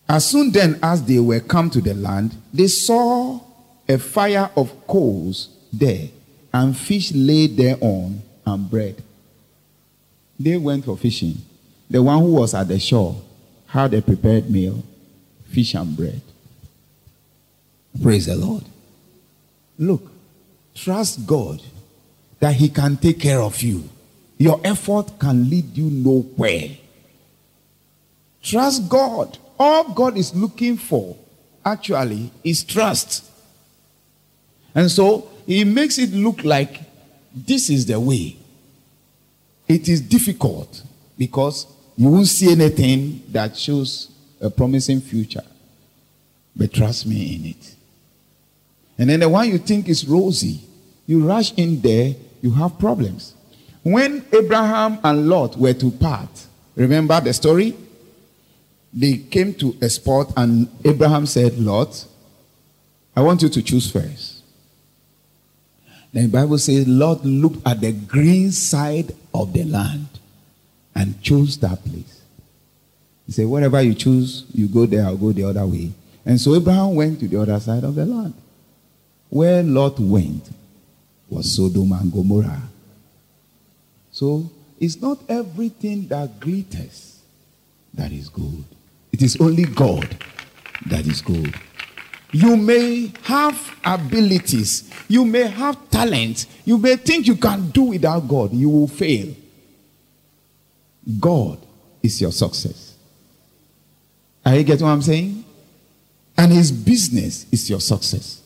As 0.07 0.25
soon 0.25 0.51
then 0.51 0.79
as 0.83 1.03
they 1.03 1.19
were 1.19 1.39
come 1.39 1.69
to 1.69 1.81
the 1.81 1.93
land, 1.93 2.35
they 2.53 2.67
saw 2.67 3.39
a 3.87 3.97
fire 3.97 4.49
of 4.55 4.87
coals 4.87 5.49
there, 5.71 6.09
and 6.53 6.75
fish 6.75 7.11
laid 7.13 7.57
thereon, 7.57 8.21
and 8.45 8.69
bread. 8.69 9.01
They 10.39 10.57
went 10.57 10.85
for 10.85 10.97
fishing. 10.97 11.37
The 11.89 12.01
one 12.01 12.19
who 12.19 12.33
was 12.33 12.53
at 12.53 12.67
the 12.67 12.79
shore 12.79 13.21
had 13.67 13.93
a 13.93 14.01
prepared 14.01 14.49
meal, 14.49 14.83
fish 15.49 15.73
and 15.75 15.95
bread. 15.95 16.21
Praise 18.01 18.25
the 18.25 18.35
Lord. 18.35 18.63
Look, 19.77 20.11
trust 20.75 21.25
God 21.25 21.61
that 22.39 22.55
He 22.55 22.69
can 22.69 22.97
take 22.97 23.19
care 23.19 23.41
of 23.41 23.61
you. 23.61 23.83
Your 24.37 24.59
effort 24.63 25.19
can 25.19 25.49
lead 25.49 25.77
you 25.77 25.89
nowhere. 25.89 26.69
Trust 28.41 28.89
God. 28.89 29.37
All 29.59 29.93
God 29.93 30.17
is 30.17 30.33
looking 30.35 30.77
for 30.77 31.15
actually 31.63 32.31
is 32.43 32.63
trust. 32.63 33.25
And 34.73 34.89
so 34.89 35.29
He 35.45 35.63
makes 35.63 35.97
it 35.97 36.11
look 36.11 36.43
like 36.43 36.81
this 37.33 37.69
is 37.69 37.85
the 37.85 37.99
way. 37.99 38.37
It 39.67 39.87
is 39.87 40.01
difficult 40.01 40.83
because 41.17 41.67
you 41.95 42.09
won't 42.09 42.27
see 42.27 42.51
anything 42.51 43.23
that 43.29 43.55
shows 43.55 44.11
a 44.41 44.49
promising 44.49 45.01
future. 45.01 45.43
But 46.55 46.73
trust 46.73 47.05
me 47.05 47.35
in 47.35 47.45
it. 47.45 47.75
And 48.97 49.09
then 49.09 49.21
the 49.21 49.29
one 49.29 49.49
you 49.49 49.57
think 49.57 49.87
is 49.87 50.05
rosy, 50.05 50.61
you 51.07 51.25
rush 51.25 51.53
in 51.53 51.79
there, 51.81 52.15
you 52.41 52.51
have 52.51 52.77
problems. 52.79 53.33
When 53.83 54.25
Abraham 54.31 54.99
and 55.03 55.27
Lot 55.29 55.57
were 55.57 55.73
to 55.73 55.91
part, 55.91 56.29
remember 56.75 57.19
the 57.21 57.33
story? 57.33 57.75
They 58.93 59.17
came 59.17 59.53
to 59.55 59.75
a 59.81 59.89
spot 59.89 60.33
and 60.35 60.67
Abraham 60.83 61.25
said, 61.25 61.57
Lot, 61.57 62.05
I 63.15 63.21
want 63.21 63.41
you 63.41 63.49
to 63.49 63.61
choose 63.61 63.89
first. 63.89 64.41
Then 66.13 66.23
the 66.23 66.29
Bible 66.29 66.57
says 66.57 66.87
Lot 66.87 67.23
looked 67.23 67.65
at 67.65 67.79
the 67.79 67.93
green 67.93 68.51
side 68.51 69.13
of 69.33 69.53
the 69.53 69.63
land 69.63 70.07
and 70.93 71.21
chose 71.21 71.57
that 71.59 71.83
place. 71.85 72.21
He 73.25 73.31
said, 73.31 73.47
Whatever 73.47 73.81
you 73.81 73.93
choose, 73.93 74.45
you 74.53 74.67
go 74.67 74.85
there, 74.85 75.05
I'll 75.05 75.17
go 75.17 75.31
the 75.31 75.45
other 75.45 75.65
way. 75.65 75.91
And 76.25 76.39
so 76.39 76.55
Abraham 76.55 76.95
went 76.95 77.19
to 77.21 77.27
the 77.27 77.41
other 77.41 77.59
side 77.59 77.83
of 77.83 77.95
the 77.95 78.05
land. 78.05 78.33
Where 79.29 79.63
Lot 79.63 79.99
went 79.99 80.49
was 81.29 81.55
Sodom 81.55 81.93
and 81.93 82.11
Gomorrah. 82.11 82.63
So 84.11 84.49
it's 84.79 85.01
not 85.01 85.19
everything 85.29 86.07
that 86.07 86.39
glitters 86.41 87.21
that 87.93 88.11
is 88.11 88.27
good. 88.27 88.65
It 89.21 89.25
is 89.25 89.37
only 89.39 89.65
God 89.65 90.17
that 90.87 91.05
is 91.05 91.21
good. 91.21 91.53
You 92.31 92.57
may 92.57 93.13
have 93.21 93.79
abilities, 93.85 94.91
you 95.07 95.25
may 95.25 95.43
have 95.43 95.91
talent, 95.91 96.47
you 96.65 96.79
may 96.79 96.95
think 96.95 97.27
you 97.27 97.35
can 97.35 97.69
do 97.69 97.83
without 97.83 98.27
God, 98.27 98.51
you 98.51 98.67
will 98.67 98.87
fail. 98.87 99.31
God 101.19 101.59
is 102.01 102.19
your 102.19 102.31
success. 102.31 102.95
Are 104.43 104.55
you 104.55 104.63
getting 104.63 104.87
what 104.87 104.93
I'm 104.93 105.03
saying? 105.03 105.45
And 106.35 106.51
his 106.51 106.71
business 106.71 107.45
is 107.51 107.69
your 107.69 107.79
success. 107.79 108.41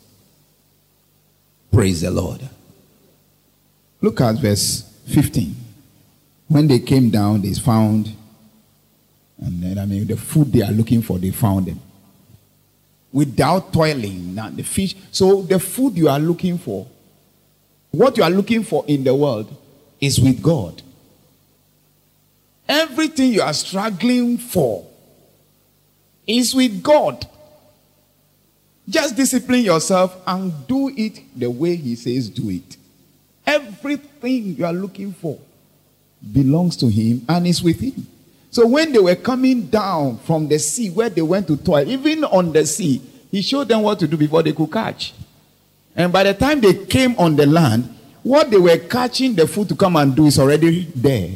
Praise 1.71 2.01
the 2.01 2.11
Lord. 2.11 2.41
Look 4.01 4.19
at 4.19 4.35
verse 4.35 4.93
15. 5.07 5.55
When 6.49 6.67
they 6.67 6.79
came 6.79 7.11
down, 7.11 7.43
they 7.43 7.53
found, 7.53 8.13
and 9.41 9.61
then 9.61 9.77
I 9.77 9.85
mean, 9.85 10.07
the 10.07 10.17
food 10.17 10.51
they 10.51 10.61
are 10.61 10.71
looking 10.71 11.01
for, 11.01 11.19
they 11.19 11.31
found 11.31 11.65
them. 11.67 11.79
Without 13.11 13.71
toiling. 13.71 14.35
Now, 14.35 14.49
the 14.49 14.63
fish. 14.63 14.95
So, 15.11 15.41
the 15.41 15.59
food 15.59 15.97
you 15.97 16.09
are 16.09 16.19
looking 16.19 16.57
for, 16.57 16.87
what 17.91 18.17
you 18.17 18.23
are 18.23 18.29
looking 18.29 18.63
for 18.63 18.83
in 18.87 19.03
the 19.03 19.15
world, 19.15 19.55
is 19.99 20.19
with 20.19 20.41
God. 20.41 20.81
Everything 22.67 23.31
you 23.31 23.41
are 23.41 23.53
struggling 23.53 24.37
for 24.37 24.85
is 26.27 26.53
with 26.55 26.81
God. 26.81 27.25
Just 28.87 29.15
discipline 29.15 29.61
yourself 29.61 30.15
and 30.27 30.67
do 30.67 30.89
it 30.89 31.19
the 31.35 31.49
way 31.49 31.75
He 31.75 31.95
says 31.95 32.29
do 32.29 32.49
it. 32.49 32.77
Everything 33.45 34.55
you 34.55 34.65
are 34.65 34.73
looking 34.73 35.13
for 35.13 35.39
belongs 36.31 36.75
to 36.77 36.87
Him 36.87 37.25
and 37.29 37.47
is 37.47 37.61
with 37.61 37.79
Him. 37.79 38.07
So 38.55 38.65
when 38.65 38.93
they 38.93 38.99
were 38.99 39.17
coming 39.17 39.65
down 39.65 40.17
from 40.19 40.47
the 40.47 40.57
sea 40.59 40.89
where 40.89 41.09
they 41.09 41.21
went 41.21 41.45
to 41.47 41.57
toil, 41.57 41.85
even 41.89 42.23
on 42.23 42.53
the 42.53 42.65
sea, 42.65 43.01
He 43.29 43.41
showed 43.41 43.67
them 43.67 43.81
what 43.81 43.99
to 43.99 44.07
do 44.07 44.15
before 44.15 44.43
they 44.43 44.53
could 44.53 44.71
catch. 44.71 45.13
And 45.93 46.13
by 46.13 46.23
the 46.23 46.33
time 46.33 46.61
they 46.61 46.85
came 46.85 47.15
on 47.17 47.35
the 47.35 47.45
land, 47.45 47.93
what 48.23 48.49
they 48.49 48.57
were 48.57 48.77
catching 48.77 49.35
the 49.35 49.45
food 49.45 49.67
to 49.67 49.75
come 49.75 49.97
and 49.97 50.15
do 50.15 50.27
is 50.27 50.39
already 50.39 50.85
there 50.95 51.31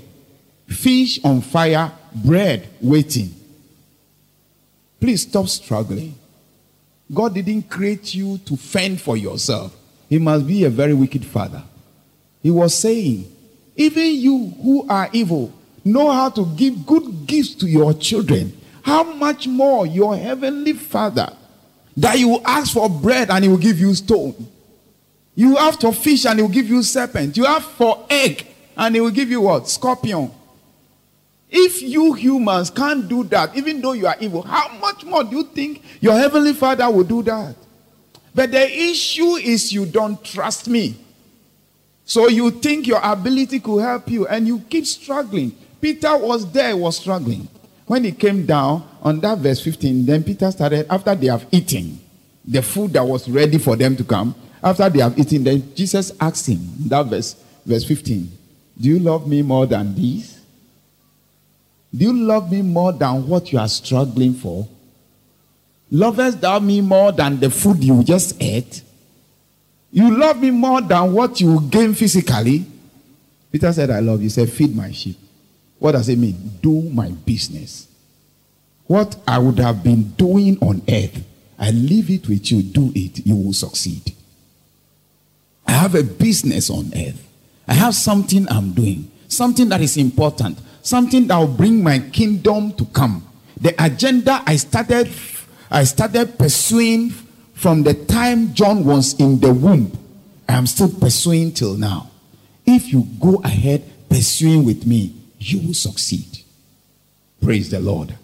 fish 0.65 1.19
on 1.25 1.41
fire, 1.41 1.91
bread 2.15 2.69
waiting. 2.79 3.36
Please 5.01 5.23
stop 5.23 5.49
struggling. 5.49 6.15
God 7.13 7.34
didn't 7.34 7.63
create 7.63 8.15
you 8.15 8.38
to 8.45 8.55
fend 8.55 9.01
for 9.01 9.17
yourself. 9.17 9.75
He 10.08 10.19
must 10.19 10.47
be 10.47 10.63
a 10.63 10.69
very 10.69 10.93
wicked 10.93 11.25
father. 11.25 11.63
He 12.41 12.49
was 12.49 12.75
saying, 12.75 13.29
even 13.75 14.15
you 14.15 14.53
who 14.63 14.88
are 14.88 15.10
evil 15.12 15.59
know 15.91 16.12
how 16.12 16.30
to 16.30 16.45
give 16.56 16.86
good 16.86 17.28
gifts 17.28 17.56
to 17.56 17.67
your 17.67 17.93
children. 17.93 18.56
How 18.82 19.04
much 19.04 19.47
more 19.47 19.86
your 19.86 20.15
heavenly 20.15 20.73
father 20.73 21.36
that 21.97 22.17
you 22.17 22.39
ask 22.45 22.73
for 22.73 22.89
bread 22.89 23.30
and 23.30 23.43
he 23.43 23.49
will 23.49 23.58
give 23.58 23.80
you 23.80 23.93
stone. 23.93 24.34
You 25.36 25.58
ask 25.58 25.82
for 25.82 25.93
fish 25.93 26.25
and 26.25 26.39
he 26.39 26.43
will 26.43 26.49
give 26.49 26.69
you 26.69 26.82
serpent. 26.82 27.36
You 27.36 27.45
ask 27.45 27.67
for 27.69 28.06
egg 28.10 28.47
and 28.78 28.95
he 28.95 29.02
will 29.02 29.12
give 29.12 29.30
you 29.30 29.41
what? 29.41 29.67
Scorpion. 29.67 30.32
If 31.49 31.82
you 31.82 32.13
humans 32.13 32.69
can't 32.69 33.08
do 33.08 33.23
that, 33.25 33.56
even 33.56 33.82
though 33.82 33.93
you 33.93 34.08
are 34.08 34.15
evil, 34.19 34.43
how 34.43 34.78
much 34.78 35.04
more 35.04 35.23
do 35.23 35.38
you 35.38 35.43
think 35.43 35.84
your 35.99 36.13
heavenly 36.13 36.54
father 36.54 36.89
will 36.89 37.04
do 37.04 37.23
that? 37.23 37.56
But 38.34 38.52
the 38.52 38.71
issue 38.71 39.36
is 39.36 39.73
you 39.73 39.86
don't 39.86 40.23
trust 40.23 40.67
me. 40.69 40.95
So 42.06 42.28
you 42.28 42.52
think 42.52 42.88
your 42.88 43.02
ability 43.04 43.60
could 43.60 43.80
help 43.82 44.10
you 44.10 44.28
and 44.28 44.47
you 44.47 44.60
keep 44.69 44.86
struggling. 44.86 45.56
Peter 45.82 46.18
was 46.18 46.52
there, 46.52 46.76
was 46.76 46.98
struggling. 46.98 47.48
When 47.86 48.04
he 48.04 48.12
came 48.12 48.46
down 48.46 48.88
on 49.02 49.20
that 49.22 49.39
verse 49.39 49.62
15, 49.62 50.06
then 50.06 50.24
Peter 50.24 50.52
started, 50.52 50.86
after 50.89 51.15
they 51.15 51.28
have 51.28 51.46
eaten 51.52 52.00
the 52.46 52.62
food 52.62 52.94
that 52.94 53.04
was 53.04 53.30
ready 53.30 53.58
for 53.58 53.76
them 53.76 53.96
to 53.96 54.04
come, 54.04 54.36
after 54.62 54.89
they 54.89 55.00
have 55.00 55.18
eaten, 55.18 55.44
then 55.44 55.74
Jesus 55.76 56.12
asked 56.20 56.48
him, 56.48 56.60
that 56.88 57.06
verse, 57.06 57.36
verse 57.65 57.86
15, 57.86 58.32
Do 58.80 58.89
you 58.89 59.00
love 59.00 59.28
me 59.28 59.42
more 59.42 59.65
than 59.65 59.96
these? 59.96 60.39
Do 61.96 62.06
you 62.06 62.13
love 62.13 62.52
me 62.52 62.62
more 62.62 62.92
than 62.94 63.28
what 63.28 63.52
you 63.52 63.60
are 63.60 63.68
struggling 63.68 64.34
for? 64.34 64.68
Lovest 65.92 66.39
thou 66.42 66.60
me 66.60 66.82
more 66.82 67.12
than 67.12 67.39
the 67.39 67.50
food 67.50 67.84
you 67.84 68.04
just 68.04 68.39
ate? 68.42 68.84
You 69.92 70.15
love 70.15 70.39
me 70.39 70.52
more 70.52 70.82
than 70.82 71.13
what 71.13 71.42
you 71.42 71.62
gain 71.62 71.96
physically? 71.96 72.65
Peter 73.52 73.74
said, 73.74 73.89
I 73.89 74.00
love 74.00 74.20
you. 74.20 74.26
He 74.26 74.30
said, 74.30 74.52
Feed 74.52 74.76
my 74.76 74.92
sheep. 74.92 75.18
What 75.80 75.94
does 75.94 76.10
it 76.10 76.18
mean? 76.18 76.60
Do 76.62 76.82
my 76.82 77.10
business. 77.10 77.88
What 78.86 79.18
I 79.28 79.39
would 79.39 79.60
have 79.60 79.84
been 79.84 80.10
doing 80.12 80.58
on 80.62 80.82
earth, 80.89 81.24
I 81.58 81.72
leave 81.72 82.10
it 82.10 82.28
with 82.28 82.52
you. 82.52 82.62
Do 82.62 82.92
it. 82.96 83.26
You 83.26 83.36
will 83.36 83.54
succeed. 83.54 84.13
I 85.65 85.74
have 85.74 85.96
a 85.96 86.04
business 86.04 86.70
on 86.70 86.92
earth. 86.96 87.26
I 87.68 87.74
have 87.74 87.94
something 87.94 88.50
I'm 88.50 88.74
doing, 88.74 89.12
something 89.28 89.70
that 89.70 89.80
is 89.82 89.96
important, 89.96 90.58
something 90.82 91.28
that 91.28 91.38
will 91.38 91.48
bring 91.48 91.84
my 91.84 92.00
kingdom 92.00 92.74
to 92.74 92.86
come. 92.86 93.26
The 93.62 93.76
agenda 93.84 94.42
I 94.46 94.56
started, 94.56 95.10
I 95.70 95.84
started 95.84 96.39
pursuing 96.39 97.12
from 97.54 97.84
the 97.84 97.94
time 97.94 98.54
John 98.54 98.86
was 98.86 99.20
in 99.20 99.39
the 99.39 99.54
womb. 99.54 99.92
I 100.48 100.54
am 100.54 100.65
still 100.65 100.89
pursuing 100.89 101.52
till 101.52 101.76
now. 101.76 102.10
If 102.65 102.92
you 102.92 103.06
go 103.22 103.36
ahead 103.44 103.84
pursuing 104.10 104.65
with 104.65 104.88
me, 104.88 105.13
you 105.39 105.60
will 105.67 105.73
succeed. 105.73 106.43
Praise 107.41 107.69
the 107.69 107.80
Lord. 107.80 108.15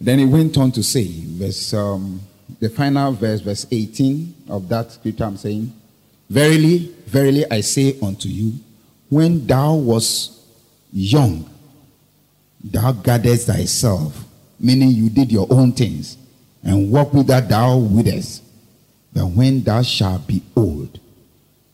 Then 0.00 0.18
he 0.18 0.26
went 0.26 0.56
on 0.58 0.72
to 0.72 0.82
say, 0.82 1.08
verse, 1.08 1.72
um, 1.72 2.20
the 2.60 2.68
final 2.68 3.12
verse, 3.12 3.40
verse 3.40 3.66
18 3.70 4.34
of 4.48 4.68
that 4.68 4.92
scripture 4.92 5.24
I'm 5.24 5.36
saying, 5.36 5.72
Verily, 6.28 6.92
verily 7.06 7.44
I 7.50 7.60
say 7.60 7.98
unto 8.02 8.28
you, 8.28 8.54
when 9.08 9.46
thou 9.46 9.74
was 9.74 10.44
young, 10.92 11.48
thou 12.62 12.92
guardest 12.92 13.46
thyself, 13.46 14.24
meaning 14.58 14.90
you 14.90 15.08
did 15.08 15.30
your 15.30 15.46
own 15.50 15.72
things, 15.72 16.16
and 16.64 16.90
walk 16.90 17.14
with 17.14 17.28
that 17.28 17.48
thou 17.48 17.76
wouldest. 17.78 18.42
But 19.12 19.26
when 19.26 19.62
thou 19.62 19.82
shalt 19.82 20.26
be 20.26 20.42
old, 20.56 20.98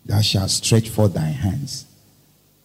thou 0.04 0.20
shalt 0.20 0.50
stretch 0.50 0.90
forth 0.90 1.14
thy 1.14 1.26
hands, 1.26 1.86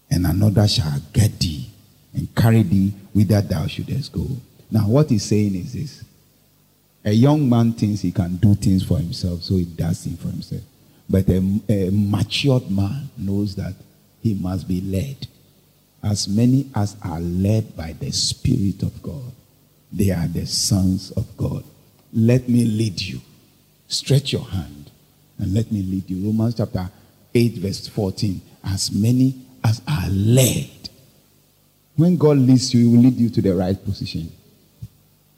and 0.10 0.26
another 0.26 0.68
shall 0.68 1.00
get 1.14 1.40
thee 1.40 1.70
and 2.14 2.34
carry 2.36 2.64
thee 2.64 2.94
whither 3.14 3.42
thou 3.42 3.68
shouldest 3.68 4.12
go. 4.12 4.26
Now, 4.72 4.88
what 4.88 5.10
he's 5.10 5.24
saying 5.24 5.56
is 5.56 5.74
this 5.74 6.04
a 7.06 7.12
young 7.12 7.48
man 7.48 7.72
thinks 7.74 8.02
he 8.02 8.12
can 8.12 8.36
do 8.36 8.54
things 8.56 8.84
for 8.84 8.98
himself, 8.98 9.42
so 9.44 9.56
he 9.56 9.64
does 9.64 10.04
things 10.04 10.20
for 10.20 10.28
himself. 10.28 10.62
But 11.10 11.30
a, 11.30 11.38
a 11.70 11.90
matured 11.90 12.70
man 12.70 13.10
knows 13.18 13.56
that 13.56 13.76
he 14.22 14.34
must 14.34 14.68
be 14.68 14.82
led. 14.82 15.28
As 16.04 16.28
many 16.28 16.70
as 16.76 16.98
are 17.04 17.22
led 17.22 17.78
by 17.78 17.94
the 17.94 18.12
Spirit 18.12 18.84
of 18.84 19.02
God, 19.02 19.32
they 19.92 20.12
are 20.12 20.28
the 20.28 20.46
sons 20.46 21.12
of 21.12 21.26
God. 21.38 21.64
Let 22.12 22.50
me 22.50 22.66
lead 22.66 23.02
you. 23.02 23.22
Stretch 23.88 24.34
your 24.34 24.44
hand 24.44 24.92
and 25.40 25.54
let 25.54 25.72
me 25.72 25.82
lead 25.82 26.10
you. 26.10 26.28
Romans 26.28 26.56
chapter 26.56 26.90
8, 27.34 27.54
verse 27.54 27.88
14. 27.88 28.42
As 28.66 28.92
many 28.92 29.47
as 29.68 29.82
are 29.88 30.10
led. 30.10 30.70
When 31.96 32.16
God 32.18 32.38
leads 32.38 32.74
you, 32.74 32.82
He 32.82 32.96
will 32.96 33.04
lead 33.04 33.16
you 33.16 33.30
to 33.30 33.42
the 33.42 33.54
right 33.54 33.84
position. 33.84 34.32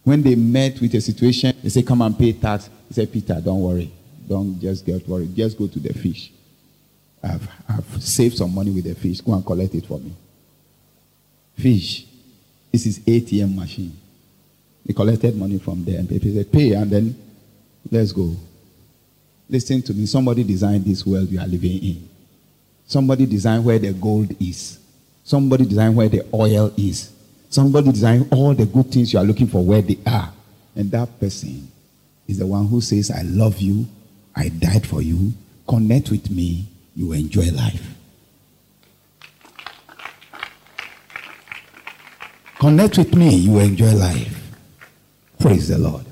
When 0.03 0.21
they 0.21 0.35
met 0.35 0.79
with 0.79 0.93
a 0.95 1.01
situation, 1.01 1.55
they 1.63 1.69
say, 1.69 1.83
Come 1.83 2.01
and 2.01 2.17
pay 2.17 2.33
tax. 2.33 2.69
He 2.87 2.93
said, 2.93 3.11
Peter, 3.11 3.39
don't 3.43 3.61
worry. 3.61 3.91
Don't 4.27 4.59
just 4.59 4.85
get 4.85 5.07
worried. 5.07 5.35
Just 5.35 5.57
go 5.57 5.67
to 5.67 5.79
the 5.79 5.93
fish. 5.93 6.31
I've, 7.23 7.47
I've 7.67 8.03
saved 8.03 8.37
some 8.37 8.53
money 8.53 8.71
with 8.71 8.85
the 8.85 8.95
fish. 8.95 9.21
Go 9.21 9.33
and 9.33 9.45
collect 9.45 9.73
it 9.75 9.85
for 9.85 9.99
me. 9.99 10.13
Fish. 11.57 12.05
This 12.71 12.85
is 12.85 12.99
ATM 12.99 13.55
machine. 13.55 13.97
He 14.85 14.93
collected 14.93 15.35
money 15.35 15.59
from 15.59 15.83
there 15.83 15.99
and 15.99 16.09
he 16.09 16.33
said, 16.33 16.51
Pay 16.51 16.73
and 16.73 16.89
then 16.89 17.15
let's 17.91 18.11
go. 18.11 18.35
Listen 19.49 19.81
to 19.81 19.93
me. 19.93 20.05
Somebody 20.05 20.43
designed 20.43 20.85
this 20.85 21.05
world 21.05 21.29
you 21.29 21.39
are 21.39 21.47
living 21.47 21.83
in. 21.83 22.09
Somebody 22.89 23.27
designed 23.27 23.63
where 23.63 23.77
the 23.77 23.93
gold 23.93 24.35
is. 24.41 24.79
Somebody 25.23 25.63
designed 25.63 25.95
where 25.95 26.09
the 26.09 26.25
oil 26.33 26.73
is. 26.75 27.13
Somebody 27.47 27.91
designed 27.91 28.27
all 28.31 28.55
the 28.55 28.65
good 28.65 28.91
things 28.91 29.13
you 29.13 29.19
are 29.19 29.25
looking 29.25 29.45
for 29.45 29.63
where 29.63 29.83
they 29.83 29.99
are. 30.07 30.33
And 30.75 30.89
that 30.89 31.19
person 31.19 31.71
is 32.27 32.39
the 32.39 32.47
one 32.47 32.67
who 32.67 32.81
says, 32.81 33.11
I 33.11 33.21
love 33.21 33.59
you. 33.59 33.85
I 34.35 34.49
died 34.49 34.87
for 34.87 35.03
you. 35.03 35.33
Connect 35.67 36.09
with 36.09 36.31
me. 36.31 36.65
You 36.95 37.13
enjoy 37.13 37.51
life. 37.51 37.93
Connect 42.59 42.97
with 42.97 43.13
me. 43.13 43.35
You 43.35 43.59
enjoy 43.59 43.93
life. 43.93 44.51
Praise 45.39 45.67
the 45.67 45.77
Lord. 45.77 46.07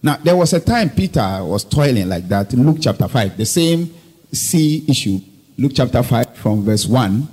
Now, 0.00 0.18
there 0.18 0.36
was 0.36 0.52
a 0.52 0.60
time 0.60 0.90
Peter 0.90 1.40
was 1.42 1.64
toiling 1.64 2.08
like 2.08 2.28
that. 2.28 2.52
In 2.52 2.64
Luke 2.64 2.78
chapter 2.80 3.08
5, 3.08 3.36
the 3.36 3.44
same 3.44 3.92
sea 4.30 4.84
issue. 4.86 5.18
Luke 5.58 5.72
chapter 5.74 6.02
5, 6.02 6.36
from 6.36 6.64
verse 6.64 6.84
1. 6.86 7.26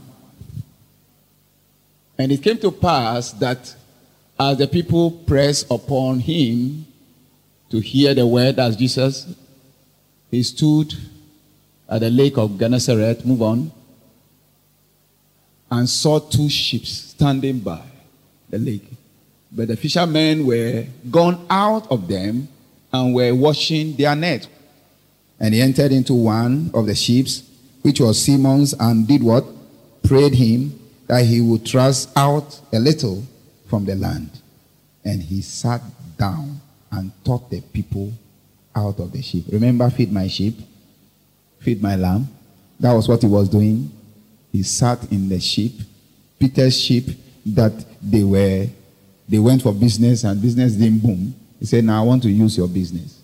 And 2.18 2.32
it 2.32 2.42
came 2.42 2.58
to 2.60 2.72
pass 2.72 3.34
that 3.34 3.76
as 4.40 4.58
the 4.58 4.68
people 4.68 5.12
pressed 5.12 5.70
upon 5.70 6.20
him 6.20 6.86
to 7.70 7.82
hear 7.82 8.14
the 8.14 8.26
word 8.26 8.60
as 8.60 8.78
Jesus, 8.78 9.28
he 10.32 10.42
stood 10.42 10.94
at 11.90 12.00
the 12.00 12.10
lake 12.10 12.38
of 12.38 12.58
Gennesaret, 12.58 13.26
move 13.26 13.42
on, 13.42 13.72
and 15.70 15.90
saw 15.90 16.20
two 16.20 16.48
ships 16.48 16.92
standing 16.92 17.60
by 17.60 17.82
the 18.50 18.58
lake. 18.58 18.88
But 19.52 19.68
the 19.68 19.76
fishermen 19.76 20.46
were 20.48 20.86
gone 21.12 21.46
out 21.50 21.92
of 21.92 22.08
them 22.08 22.48
and 22.94 23.14
were 23.14 23.36
washing 23.36 23.98
their 23.98 24.16
net. 24.16 24.48
And 25.42 25.54
he 25.54 25.62
entered 25.62 25.92
into 25.92 26.14
one 26.14 26.72
of 26.74 26.86
the 26.86 26.96
ships, 26.96 27.44
which 27.84 28.00
was 28.00 28.24
Simon's, 28.24 28.74
and 28.74 29.08
did 29.08 29.22
what? 29.22 29.46
Prayed 30.04 30.34
him 30.34 30.80
that 31.08 31.26
he 31.26 31.40
would 31.42 31.68
thrust 31.68 32.10
out 32.16 32.60
a 32.74 32.80
little 32.80 33.24
from 33.70 33.86
the 33.86 33.96
land. 33.96 34.30
And 35.06 35.22
he 35.22 35.42
sat 35.42 35.82
down 36.18 36.62
and 36.92 37.12
taught 37.24 37.50
the 37.50 37.62
people 37.62 38.12
out 38.76 39.00
of 39.00 39.12
the 39.12 39.22
sheep. 39.22 39.46
Remember, 39.52 39.90
feed 39.90 40.12
my 40.12 40.28
sheep, 40.28 40.58
feed 41.60 41.82
my 41.82 41.96
lamb. 41.96 42.28
That 42.80 42.94
was 42.94 43.08
what 43.08 43.22
he 43.22 43.28
was 43.28 43.50
doing. 43.50 43.92
He 44.52 44.64
sat 44.64 45.12
in 45.12 45.30
the 45.30 45.40
sheep, 45.40 45.74
Peter's 46.40 46.80
sheep, 46.80 47.10
that 47.46 47.74
they 48.02 48.24
were, 48.24 48.68
they 49.28 49.40
went 49.40 49.62
for 49.62 49.74
business 49.74 50.24
and 50.24 50.42
business 50.42 50.74
didn't 50.74 51.00
boom. 51.00 51.36
He 51.60 51.66
said, 51.66 51.84
Now 51.84 52.02
I 52.02 52.06
want 52.06 52.24
to 52.24 52.30
use 52.30 52.58
your 52.58 52.68
business. 52.68 53.23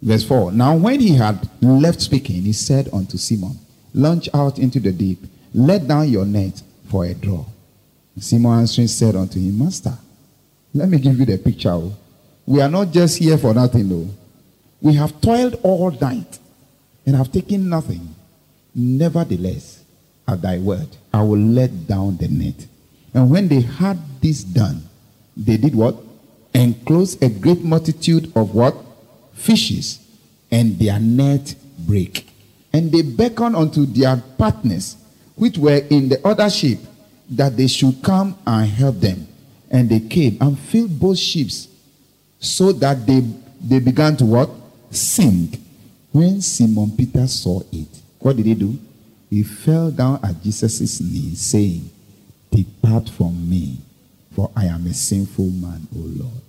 Verse 0.00 0.24
4. 0.24 0.52
Now, 0.52 0.76
when 0.76 1.00
he 1.00 1.14
had 1.14 1.48
left 1.60 2.00
speaking, 2.00 2.42
he 2.42 2.52
said 2.52 2.88
unto 2.92 3.18
Simon, 3.18 3.58
Launch 3.94 4.28
out 4.32 4.58
into 4.58 4.78
the 4.78 4.92
deep 4.92 5.18
let 5.54 5.88
down 5.88 6.08
your 6.08 6.26
net 6.26 6.62
for 6.88 7.04
a 7.04 7.14
draw. 7.14 7.44
Simon 8.18 8.60
answering 8.60 8.88
said 8.88 9.16
unto 9.16 9.40
him, 9.40 9.58
Master, 9.58 9.96
let 10.74 10.88
me 10.88 10.98
give 10.98 11.18
you 11.18 11.24
the 11.24 11.38
picture. 11.38 11.70
Oh. 11.70 11.96
We 12.46 12.60
are 12.60 12.68
not 12.68 12.92
just 12.92 13.18
here 13.18 13.38
for 13.38 13.54
nothing, 13.54 13.88
though. 13.88 14.08
We 14.80 14.94
have 14.94 15.20
toiled 15.20 15.58
all 15.62 15.90
night 15.90 16.38
and 17.06 17.16
have 17.16 17.32
taken 17.32 17.68
nothing. 17.68 18.14
Nevertheless, 18.74 19.82
at 20.26 20.42
thy 20.42 20.58
word, 20.58 20.88
I 21.12 21.22
will 21.22 21.38
let 21.38 21.86
down 21.86 22.16
the 22.18 22.28
net. 22.28 22.66
And 23.14 23.30
when 23.30 23.48
they 23.48 23.60
had 23.60 23.98
this 24.20 24.44
done, 24.44 24.82
they 25.36 25.56
did 25.56 25.74
what? 25.74 25.96
enclose 26.54 27.20
a 27.22 27.28
great 27.28 27.62
multitude 27.62 28.32
of 28.34 28.54
what? 28.54 28.76
Fishes, 29.38 30.00
and 30.50 30.78
their 30.78 30.98
net 30.98 31.54
break. 31.78 32.28
And 32.72 32.92
they 32.92 33.02
beckon 33.02 33.54
unto 33.54 33.86
their 33.86 34.16
partners, 34.36 34.96
which 35.36 35.56
were 35.56 35.80
in 35.90 36.08
the 36.08 36.26
other 36.26 36.50
ship, 36.50 36.78
that 37.30 37.56
they 37.56 37.66
should 37.66 38.02
come 38.02 38.36
and 38.46 38.68
help 38.68 38.96
them. 39.00 39.26
And 39.70 39.88
they 39.88 40.00
came 40.00 40.38
and 40.40 40.58
filled 40.58 40.98
both 40.98 41.18
ships, 41.18 41.68
so 42.40 42.72
that 42.72 43.06
they, 43.06 43.20
they 43.60 43.78
began 43.80 44.16
to 44.16 44.24
what? 44.24 44.50
Sink. 44.90 45.60
When 46.12 46.40
Simon 46.40 46.90
Peter 46.96 47.26
saw 47.26 47.60
it, 47.70 47.88
what 48.18 48.36
did 48.36 48.46
he 48.46 48.54
do? 48.54 48.78
He 49.30 49.42
fell 49.42 49.90
down 49.90 50.20
at 50.22 50.42
Jesus' 50.42 51.00
knees, 51.00 51.40
saying, 51.40 51.90
Depart 52.50 53.10
from 53.10 53.48
me, 53.48 53.78
for 54.34 54.50
I 54.56 54.66
am 54.66 54.86
a 54.86 54.94
sinful 54.94 55.50
man, 55.50 55.86
O 55.94 55.98
Lord. 55.98 56.40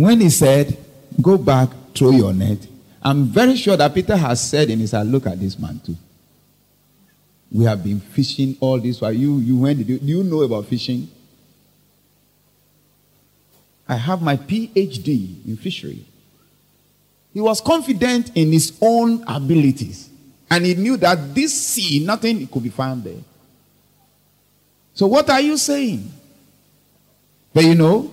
When 0.00 0.18
he 0.22 0.30
said, 0.30 0.78
Go 1.20 1.36
back, 1.36 1.68
throw 1.94 2.10
your 2.10 2.32
net, 2.32 2.66
I'm 3.02 3.26
very 3.26 3.54
sure 3.54 3.76
that 3.76 3.92
Peter 3.92 4.16
has 4.16 4.40
said 4.40 4.70
in 4.70 4.78
his 4.78 4.92
heart, 4.92 5.06
Look 5.06 5.26
at 5.26 5.38
this 5.38 5.58
man 5.58 5.78
too. 5.84 5.94
We 7.52 7.66
have 7.66 7.84
been 7.84 8.00
fishing 8.00 8.56
all 8.60 8.80
this 8.80 8.98
while. 8.98 9.12
You, 9.12 9.36
you, 9.40 9.66
you, 9.66 9.98
do 9.98 10.06
you 10.06 10.22
know 10.22 10.40
about 10.40 10.64
fishing? 10.64 11.10
I 13.86 13.96
have 13.96 14.22
my 14.22 14.36
PhD 14.38 15.46
in 15.46 15.58
fishery. 15.58 16.06
He 17.34 17.40
was 17.42 17.60
confident 17.60 18.30
in 18.34 18.52
his 18.52 18.78
own 18.80 19.22
abilities. 19.28 20.08
And 20.50 20.64
he 20.64 20.76
knew 20.76 20.96
that 20.96 21.34
this 21.34 21.52
sea, 21.52 22.02
nothing 22.06 22.46
could 22.46 22.62
be 22.62 22.70
found 22.70 23.04
there. 23.04 23.20
So, 24.94 25.08
what 25.08 25.28
are 25.28 25.40
you 25.42 25.58
saying? 25.58 26.10
But 27.52 27.64
you 27.64 27.74
know, 27.74 28.10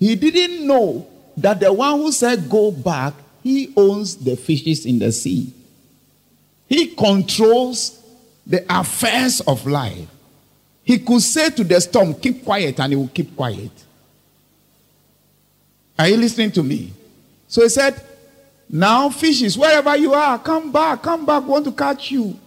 he 0.00 0.16
didn't 0.16 0.66
know 0.66 1.06
that 1.36 1.60
the 1.60 1.70
one 1.72 1.98
who 1.98 2.10
said, 2.10 2.48
Go 2.48 2.70
back, 2.70 3.12
he 3.42 3.72
owns 3.76 4.16
the 4.16 4.34
fishes 4.34 4.86
in 4.86 4.98
the 4.98 5.12
sea. 5.12 5.52
He 6.66 6.88
controls 6.88 8.02
the 8.46 8.64
affairs 8.68 9.40
of 9.42 9.66
life. 9.66 10.08
He 10.82 10.98
could 10.98 11.20
say 11.20 11.50
to 11.50 11.62
the 11.62 11.78
storm, 11.82 12.14
Keep 12.14 12.44
quiet, 12.44 12.80
and 12.80 12.92
he 12.92 12.96
will 12.96 13.08
keep 13.08 13.36
quiet. 13.36 13.70
Are 15.98 16.08
you 16.08 16.16
listening 16.16 16.50
to 16.52 16.62
me? 16.62 16.94
So 17.46 17.60
he 17.60 17.68
said, 17.68 18.00
Now, 18.70 19.10
fishes, 19.10 19.58
wherever 19.58 19.94
you 19.98 20.14
are, 20.14 20.38
come 20.38 20.72
back, 20.72 21.02
come 21.02 21.26
back, 21.26 21.46
want 21.46 21.66
to 21.66 21.72
catch 21.72 22.10
you. 22.10 22.38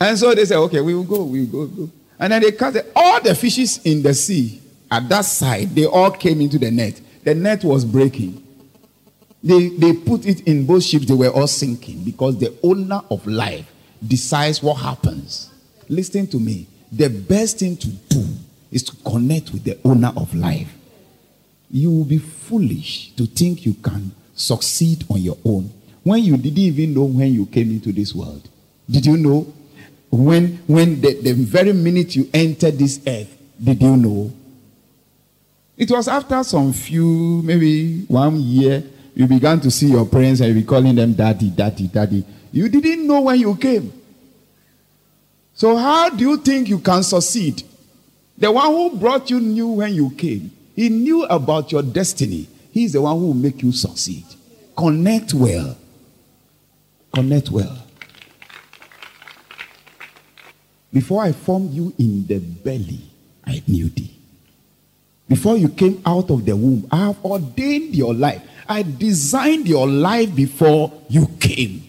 And 0.00 0.18
so 0.18 0.34
they 0.34 0.46
said, 0.46 0.56
Okay, 0.56 0.80
we 0.80 0.94
will 0.94 1.04
go, 1.04 1.24
we 1.24 1.44
will 1.44 1.66
go, 1.66 1.86
go. 1.86 1.90
And 2.22 2.32
then 2.32 2.40
they 2.40 2.52
cast 2.52 2.78
all 2.94 3.20
the 3.20 3.34
fishes 3.34 3.80
in 3.84 4.02
the 4.02 4.14
sea 4.14 4.62
at 4.92 5.08
that 5.08 5.24
side, 5.24 5.70
they 5.74 5.86
all 5.86 6.10
came 6.10 6.42
into 6.42 6.58
the 6.58 6.70
net. 6.70 7.00
The 7.24 7.34
net 7.34 7.64
was 7.64 7.82
breaking. 7.82 8.46
They, 9.42 9.70
they 9.70 9.94
put 9.94 10.26
it 10.26 10.46
in 10.46 10.66
both 10.66 10.84
ships, 10.84 11.06
they 11.06 11.14
were 11.14 11.30
all 11.30 11.46
sinking 11.46 12.04
because 12.04 12.38
the 12.38 12.54
owner 12.62 13.00
of 13.10 13.26
life 13.26 13.72
decides 14.06 14.62
what 14.62 14.74
happens. 14.74 15.50
Listen 15.88 16.26
to 16.26 16.38
me. 16.38 16.66
The 16.92 17.08
best 17.08 17.60
thing 17.60 17.78
to 17.78 17.88
do 17.88 18.26
is 18.70 18.82
to 18.82 18.96
connect 19.10 19.52
with 19.52 19.64
the 19.64 19.78
owner 19.82 20.12
of 20.14 20.34
life. 20.34 20.70
You 21.70 21.90
will 21.90 22.04
be 22.04 22.18
foolish 22.18 23.12
to 23.16 23.24
think 23.24 23.64
you 23.64 23.72
can 23.72 24.12
succeed 24.34 25.06
on 25.08 25.22
your 25.22 25.38
own 25.42 25.72
when 26.02 26.22
you 26.22 26.36
didn't 26.36 26.58
even 26.58 26.92
know 26.92 27.04
when 27.04 27.32
you 27.32 27.46
came 27.46 27.70
into 27.70 27.92
this 27.92 28.14
world. 28.14 28.46
Did 28.90 29.06
you 29.06 29.16
know? 29.16 29.50
When, 30.12 30.58
when 30.66 31.00
the, 31.00 31.14
the 31.14 31.32
very 31.32 31.72
minute 31.72 32.14
you 32.14 32.28
entered 32.34 32.78
this 32.78 33.00
earth, 33.06 33.34
did 33.62 33.80
you 33.80 33.96
know? 33.96 34.30
It 35.74 35.90
was 35.90 36.06
after 36.06 36.44
some 36.44 36.70
few, 36.74 37.40
maybe 37.42 38.02
one 38.02 38.38
year, 38.38 38.84
you 39.14 39.26
began 39.26 39.58
to 39.60 39.70
see 39.70 39.86
your 39.86 40.04
parents 40.04 40.40
and 40.40 40.50
you 40.54 40.60
be 40.60 40.66
calling 40.66 40.94
them 40.96 41.14
daddy, 41.14 41.48
daddy, 41.48 41.88
daddy. 41.88 42.24
You 42.52 42.68
didn't 42.68 43.06
know 43.06 43.22
when 43.22 43.40
you 43.40 43.56
came. 43.56 43.90
So, 45.54 45.76
how 45.76 46.10
do 46.10 46.28
you 46.28 46.36
think 46.36 46.68
you 46.68 46.78
can 46.78 47.02
succeed? 47.02 47.62
The 48.36 48.52
one 48.52 48.66
who 48.66 48.96
brought 48.98 49.30
you 49.30 49.40
knew 49.40 49.68
when 49.68 49.94
you 49.94 50.10
came. 50.10 50.50
He 50.76 50.90
knew 50.90 51.24
about 51.24 51.72
your 51.72 51.82
destiny. 51.82 52.48
He's 52.70 52.92
the 52.92 53.00
one 53.00 53.18
who 53.18 53.28
will 53.28 53.34
make 53.34 53.62
you 53.62 53.72
succeed. 53.72 54.24
Connect 54.76 55.32
well. 55.32 55.76
Connect 57.14 57.50
well. 57.50 57.78
Before 60.92 61.22
I 61.22 61.32
formed 61.32 61.72
you 61.72 61.92
in 61.98 62.26
the 62.26 62.38
belly, 62.38 63.00
I 63.44 63.62
knew 63.66 63.88
thee. 63.88 64.14
Before 65.28 65.56
you 65.56 65.68
came 65.68 66.02
out 66.04 66.30
of 66.30 66.44
the 66.44 66.54
womb, 66.54 66.86
I 66.90 67.06
have 67.06 67.24
ordained 67.24 67.94
your 67.94 68.12
life. 68.12 68.42
I 68.68 68.82
designed 68.82 69.66
your 69.66 69.86
life 69.86 70.34
before 70.34 70.92
you 71.08 71.26
came. 71.40 71.88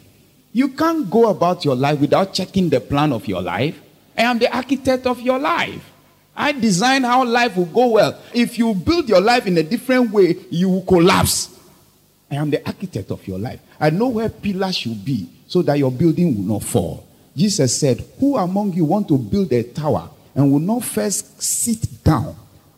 You 0.54 0.70
can't 0.70 1.10
go 1.10 1.30
about 1.30 1.66
your 1.66 1.76
life 1.76 2.00
without 2.00 2.34
checking 2.34 2.70
the 2.70 2.80
plan 2.80 3.12
of 3.12 3.28
your 3.28 3.42
life. 3.42 3.80
I 4.18 4.22
am 4.24 4.40
the 4.40 4.56
architect 4.56 5.06
of 5.06 5.20
your 5.20 5.40
life. 5.40 5.84
I 6.36 6.52
design 6.52 7.04
how 7.04 7.26
life 7.26 7.58
will 7.58 7.66
go 7.66 7.90
well. 7.90 8.20
If 8.34 8.58
you 8.58 8.74
build 8.74 9.10
your 9.10 9.22
life 9.22 9.46
in 9.46 9.58
a 9.58 9.64
different 9.64 10.12
way, 10.12 10.38
you 10.50 10.70
will 10.70 10.84
collapse. 10.84 11.50
I 12.32 12.36
am 12.36 12.50
the 12.50 12.66
architect 12.66 13.12
of 13.12 13.28
your 13.28 13.38
life. 13.38 13.60
I 13.80 13.90
know 13.90 14.08
where 14.08 14.30
pillars 14.30 14.78
should 14.78 15.04
be 15.04 15.28
so 15.48 15.62
that 15.64 15.78
your 15.78 15.92
building 15.92 16.36
will 16.36 16.56
not 16.56 16.64
fall. 16.64 17.06
Jesus 17.36 17.80
said, 17.80 18.04
Who 18.20 18.38
among 18.38 18.74
you 18.74 18.86
want 18.86 19.08
to 19.08 19.18
build 19.18 19.52
a 19.52 19.64
tower 19.64 20.10
and 20.36 20.52
will 20.52 20.60
not 20.60 20.84
first 20.84 21.42
sit 21.42 22.04
down 22.04 22.36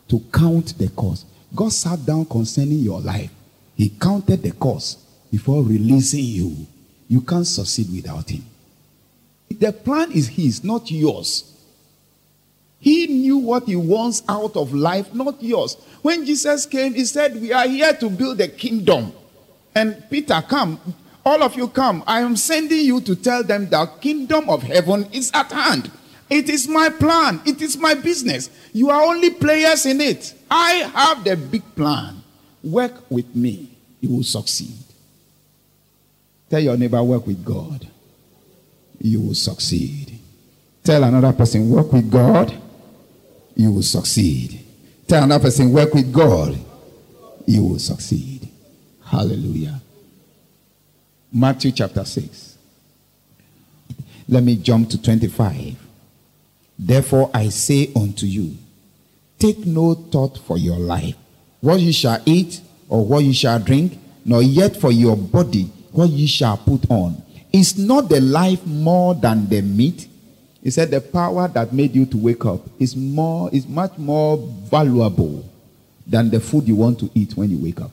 to 0.08 0.20
count 0.32 0.78
the 0.78 0.88
cost? 0.88 1.26
God 1.54 1.72
sat 1.72 2.04
down 2.04 2.24
concerning 2.26 2.78
your 2.78 3.00
life. 3.00 3.30
He 3.76 3.90
counted 3.90 4.42
the 4.42 4.52
cost 4.52 4.98
before 5.30 5.62
releasing 5.62 6.24
you. 6.24 6.66
You 7.08 7.20
can't 7.20 7.46
succeed 7.46 7.88
without 7.92 8.30
Him. 8.30 8.44
The 9.50 9.72
plan 9.72 10.12
is 10.12 10.28
His, 10.28 10.64
not 10.64 10.90
yours. 10.90 11.52
He 12.80 13.06
knew 13.06 13.38
what 13.38 13.64
He 13.64 13.76
wants 13.76 14.22
out 14.28 14.56
of 14.56 14.72
life, 14.72 15.12
not 15.14 15.42
yours. 15.42 15.76
When 16.02 16.24
Jesus 16.24 16.66
came, 16.66 16.94
He 16.94 17.04
said, 17.04 17.40
We 17.40 17.52
are 17.52 17.66
here 17.66 17.92
to 17.94 18.10
build 18.10 18.40
a 18.40 18.48
kingdom. 18.48 19.12
And 19.74 20.02
Peter, 20.08 20.42
come, 20.48 20.80
all 21.26 21.42
of 21.42 21.56
you 21.56 21.66
come. 21.66 22.04
I 22.06 22.20
am 22.20 22.36
sending 22.36 22.86
you 22.86 23.00
to 23.00 23.16
tell 23.16 23.42
them 23.42 23.68
the 23.68 23.84
kingdom 24.00 24.48
of 24.48 24.62
heaven 24.62 25.08
is 25.12 25.32
at 25.34 25.50
hand. 25.50 25.90
It 26.30 26.48
is 26.48 26.68
my 26.68 26.88
plan. 26.88 27.40
It 27.44 27.60
is 27.60 27.76
my 27.76 27.94
business. 27.94 28.48
You 28.72 28.90
are 28.90 29.02
only 29.02 29.30
players 29.30 29.86
in 29.86 30.00
it. 30.00 30.34
I 30.48 30.88
have 30.94 31.24
the 31.24 31.36
big 31.36 31.62
plan. 31.74 32.22
Work 32.62 33.10
with 33.10 33.34
me. 33.34 33.76
You 34.00 34.16
will 34.16 34.22
succeed. 34.22 34.78
Tell 36.48 36.60
your 36.60 36.76
neighbor, 36.76 37.02
work 37.02 37.26
with 37.26 37.44
God. 37.44 37.86
You 39.00 39.20
will 39.20 39.34
succeed. 39.34 40.18
Tell 40.84 41.02
another 41.02 41.32
person, 41.32 41.68
work 41.68 41.92
with 41.92 42.08
God. 42.10 42.56
You 43.56 43.72
will 43.72 43.82
succeed. 43.82 44.60
Tell 45.08 45.24
another 45.24 45.44
person, 45.44 45.72
work 45.72 45.92
with 45.92 46.12
God. 46.12 46.56
You 47.46 47.64
will 47.64 47.78
succeed. 47.80 48.48
Hallelujah. 49.04 49.80
Matthew 51.32 51.72
chapter 51.72 52.04
6. 52.04 52.56
Let 54.28 54.42
me 54.42 54.56
jump 54.56 54.90
to 54.90 55.02
25. 55.02 55.76
Therefore 56.78 57.30
I 57.32 57.48
say 57.48 57.90
unto 57.94 58.26
you, 58.26 58.56
take 59.38 59.66
no 59.66 59.94
thought 59.94 60.38
for 60.38 60.58
your 60.58 60.78
life, 60.78 61.14
what 61.60 61.80
you 61.80 61.92
shall 61.92 62.20
eat 62.24 62.60
or 62.88 63.04
what 63.04 63.24
you 63.24 63.32
shall 63.32 63.58
drink, 63.58 63.98
nor 64.24 64.42
yet 64.42 64.76
for 64.76 64.92
your 64.92 65.16
body 65.16 65.70
what 65.92 66.10
you 66.10 66.28
shall 66.28 66.58
put 66.58 66.90
on. 66.90 67.22
Is 67.52 67.78
not 67.78 68.08
the 68.10 68.20
life 68.20 68.64
more 68.66 69.14
than 69.14 69.48
the 69.48 69.62
meat? 69.62 70.08
He 70.62 70.70
said 70.70 70.90
the 70.90 71.00
power 71.00 71.48
that 71.48 71.72
made 71.72 71.94
you 71.94 72.04
to 72.06 72.16
wake 72.18 72.44
up 72.44 72.60
is 72.78 72.94
more 72.94 73.48
is 73.52 73.66
much 73.66 73.96
more 73.96 74.36
valuable 74.36 75.48
than 76.06 76.28
the 76.28 76.40
food 76.40 76.68
you 76.68 76.76
want 76.76 76.98
to 77.00 77.10
eat 77.14 77.36
when 77.36 77.50
you 77.50 77.58
wake 77.58 77.80
up. 77.80 77.92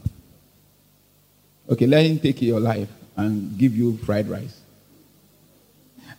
Okay, 1.70 1.88
let 1.88 2.06
him 2.06 2.20
take 2.20 2.42
your 2.42 2.60
life 2.60 2.90
and 3.16 3.58
give 3.58 3.76
you 3.76 3.98
fried 3.98 4.28
rice. 4.28 4.60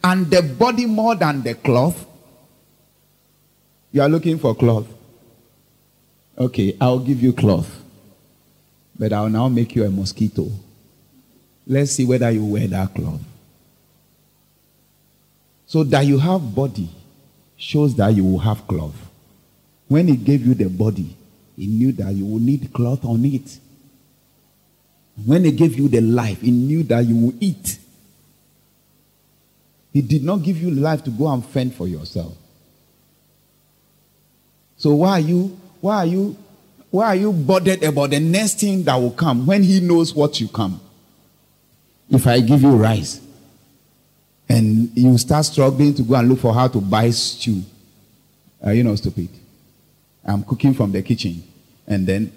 And 0.03 0.31
the 0.31 0.43
body 0.43 0.87
more 0.87 1.15
than 1.15 1.43
the 1.43 1.55
cloth. 1.55 2.07
You 3.93 4.03
are 4.03 4.09
looking 4.09 4.39
for 4.39 4.55
cloth. 4.55 4.87
Okay, 6.37 6.77
I'll 6.81 6.99
give 6.99 7.23
you 7.23 7.33
cloth. 7.33 7.83
But 8.99 9.13
I'll 9.13 9.29
now 9.29 9.49
make 9.49 9.75
you 9.75 9.85
a 9.85 9.91
mosquito. 9.91 10.49
Let's 11.67 11.93
see 11.93 12.05
whether 12.05 12.31
you 12.31 12.45
wear 12.45 12.67
that 12.69 12.95
cloth. 12.95 13.21
So 15.67 15.83
that 15.85 16.05
you 16.05 16.19
have 16.19 16.55
body 16.55 16.89
shows 17.57 17.95
that 17.97 18.15
you 18.15 18.25
will 18.25 18.39
have 18.39 18.67
cloth. 18.67 18.95
When 19.89 20.09
he 20.09 20.17
gave 20.17 20.47
you 20.47 20.55
the 20.55 20.69
body, 20.69 21.17
he 21.57 21.67
knew 21.67 21.93
that 21.93 22.13
you 22.13 22.27
will 22.27 22.41
need 22.41 22.73
cloth 22.73 23.05
on 23.05 23.25
it. 23.25 23.59
When 25.23 25.45
he 25.45 25.53
gave 25.53 25.79
you 25.79 25.89
the 25.89 26.01
life, 26.01 26.41
he 26.41 26.51
knew 26.51 26.83
that 26.85 27.05
you 27.05 27.15
will 27.17 27.35
eat. 27.41 27.79
He 29.93 30.03
did 30.03 30.25
not 30.25 30.43
give 30.43 30.59
you 30.61 30.71
life 30.73 31.05
to 31.05 31.11
go 31.11 31.29
and 31.29 31.45
fend 31.45 31.75
for 31.75 31.87
yourself. 31.87 32.37
So 34.77 34.95
why 34.97 35.11
are 35.13 35.21
you 35.21 35.57
why 35.81 35.97
are 35.99 36.07
you 36.07 36.37
why 36.91 37.07
are 37.07 37.17
you 37.17 37.33
bothered 37.33 37.83
about 37.85 38.11
the 38.11 38.21
next 38.21 38.61
thing 38.61 38.83
that 38.85 38.97
will 38.97 39.13
come 39.13 39.47
when 39.47 39.63
he 39.63 39.81
knows 39.81 40.15
what 40.15 40.41
you 40.41 40.49
come? 40.49 40.81
If 42.11 42.27
I 42.27 42.41
give 42.41 42.63
you 42.63 42.71
rice 42.71 43.21
and 44.49 44.91
you 44.97 45.17
start 45.17 45.45
struggling 45.45 45.95
to 45.95 46.03
go 46.03 46.17
and 46.17 46.29
look 46.29 46.41
for 46.41 46.53
how 46.53 46.69
to 46.69 46.81
buy 46.81 47.11
stew, 47.11 47.63
are 48.63 48.75
you 48.75 48.83
not 48.83 48.99
stupid? 48.99 49.29
I'm 50.25 50.43
cooking 50.43 50.75
from 50.75 50.91
the 50.91 51.03
kitchen 51.03 51.43
and 51.87 52.07
then 52.07 52.33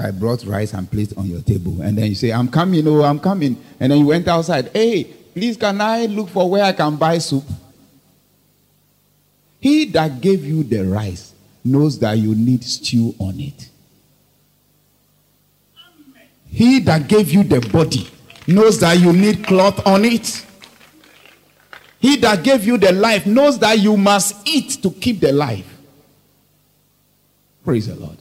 I 0.00 0.10
brought 0.10 0.44
rice 0.44 0.72
and 0.72 0.90
placed 0.90 1.16
on 1.18 1.26
your 1.26 1.42
table. 1.42 1.82
And 1.82 1.98
then 1.98 2.06
you 2.06 2.14
say, 2.14 2.32
I'm 2.32 2.48
coming, 2.48 2.88
oh, 2.88 3.02
I'm 3.02 3.20
coming. 3.20 3.62
And 3.78 3.92
then 3.92 3.98
you 3.98 4.06
went 4.06 4.26
outside. 4.28 4.70
Hey, 4.72 5.04
please, 5.04 5.58
can 5.58 5.78
I 5.80 6.06
look 6.06 6.30
for 6.30 6.48
where 6.48 6.64
I 6.64 6.72
can 6.72 6.96
buy 6.96 7.18
soup? 7.18 7.44
He 9.60 9.84
that 9.86 10.22
gave 10.22 10.42
you 10.44 10.62
the 10.62 10.84
rice 10.84 11.34
knows 11.62 11.98
that 11.98 12.14
you 12.14 12.34
need 12.34 12.64
stew 12.64 13.14
on 13.18 13.38
it. 13.38 13.68
He 16.46 16.80
that 16.80 17.06
gave 17.06 17.30
you 17.30 17.44
the 17.44 17.60
body 17.60 18.08
knows 18.46 18.80
that 18.80 18.98
you 18.98 19.12
need 19.12 19.44
cloth 19.44 19.86
on 19.86 20.04
it. 20.04 20.46
He 21.98 22.16
that 22.16 22.42
gave 22.42 22.64
you 22.64 22.78
the 22.78 22.92
life 22.92 23.26
knows 23.26 23.58
that 23.58 23.78
you 23.78 23.98
must 23.98 24.48
eat 24.48 24.82
to 24.82 24.90
keep 24.90 25.20
the 25.20 25.32
life. 25.32 25.66
Praise 27.62 27.86
the 27.86 27.94
Lord. 27.94 28.16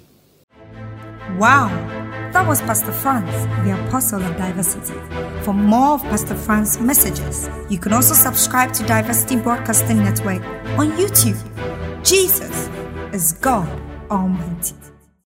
Wow, 1.37 1.69
that 2.33 2.45
was 2.47 2.61
Pastor 2.61 2.91
Franz, 2.91 3.31
the 3.65 3.87
Apostle 3.87 4.21
of 4.23 4.35
Diversity. 4.37 4.93
For 5.43 5.53
more 5.53 5.93
of 5.93 6.03
Pastor 6.03 6.35
Franz's 6.35 6.79
messages, 6.79 7.49
you 7.69 7.77
can 7.77 7.93
also 7.93 8.13
subscribe 8.13 8.73
to 8.73 8.85
Diversity 8.85 9.37
Broadcasting 9.37 9.97
Network 9.97 10.43
on 10.77 10.91
YouTube. 10.91 11.37
Jesus 12.03 12.69
is 13.13 13.33
God 13.33 13.67
Almighty. 14.09 14.88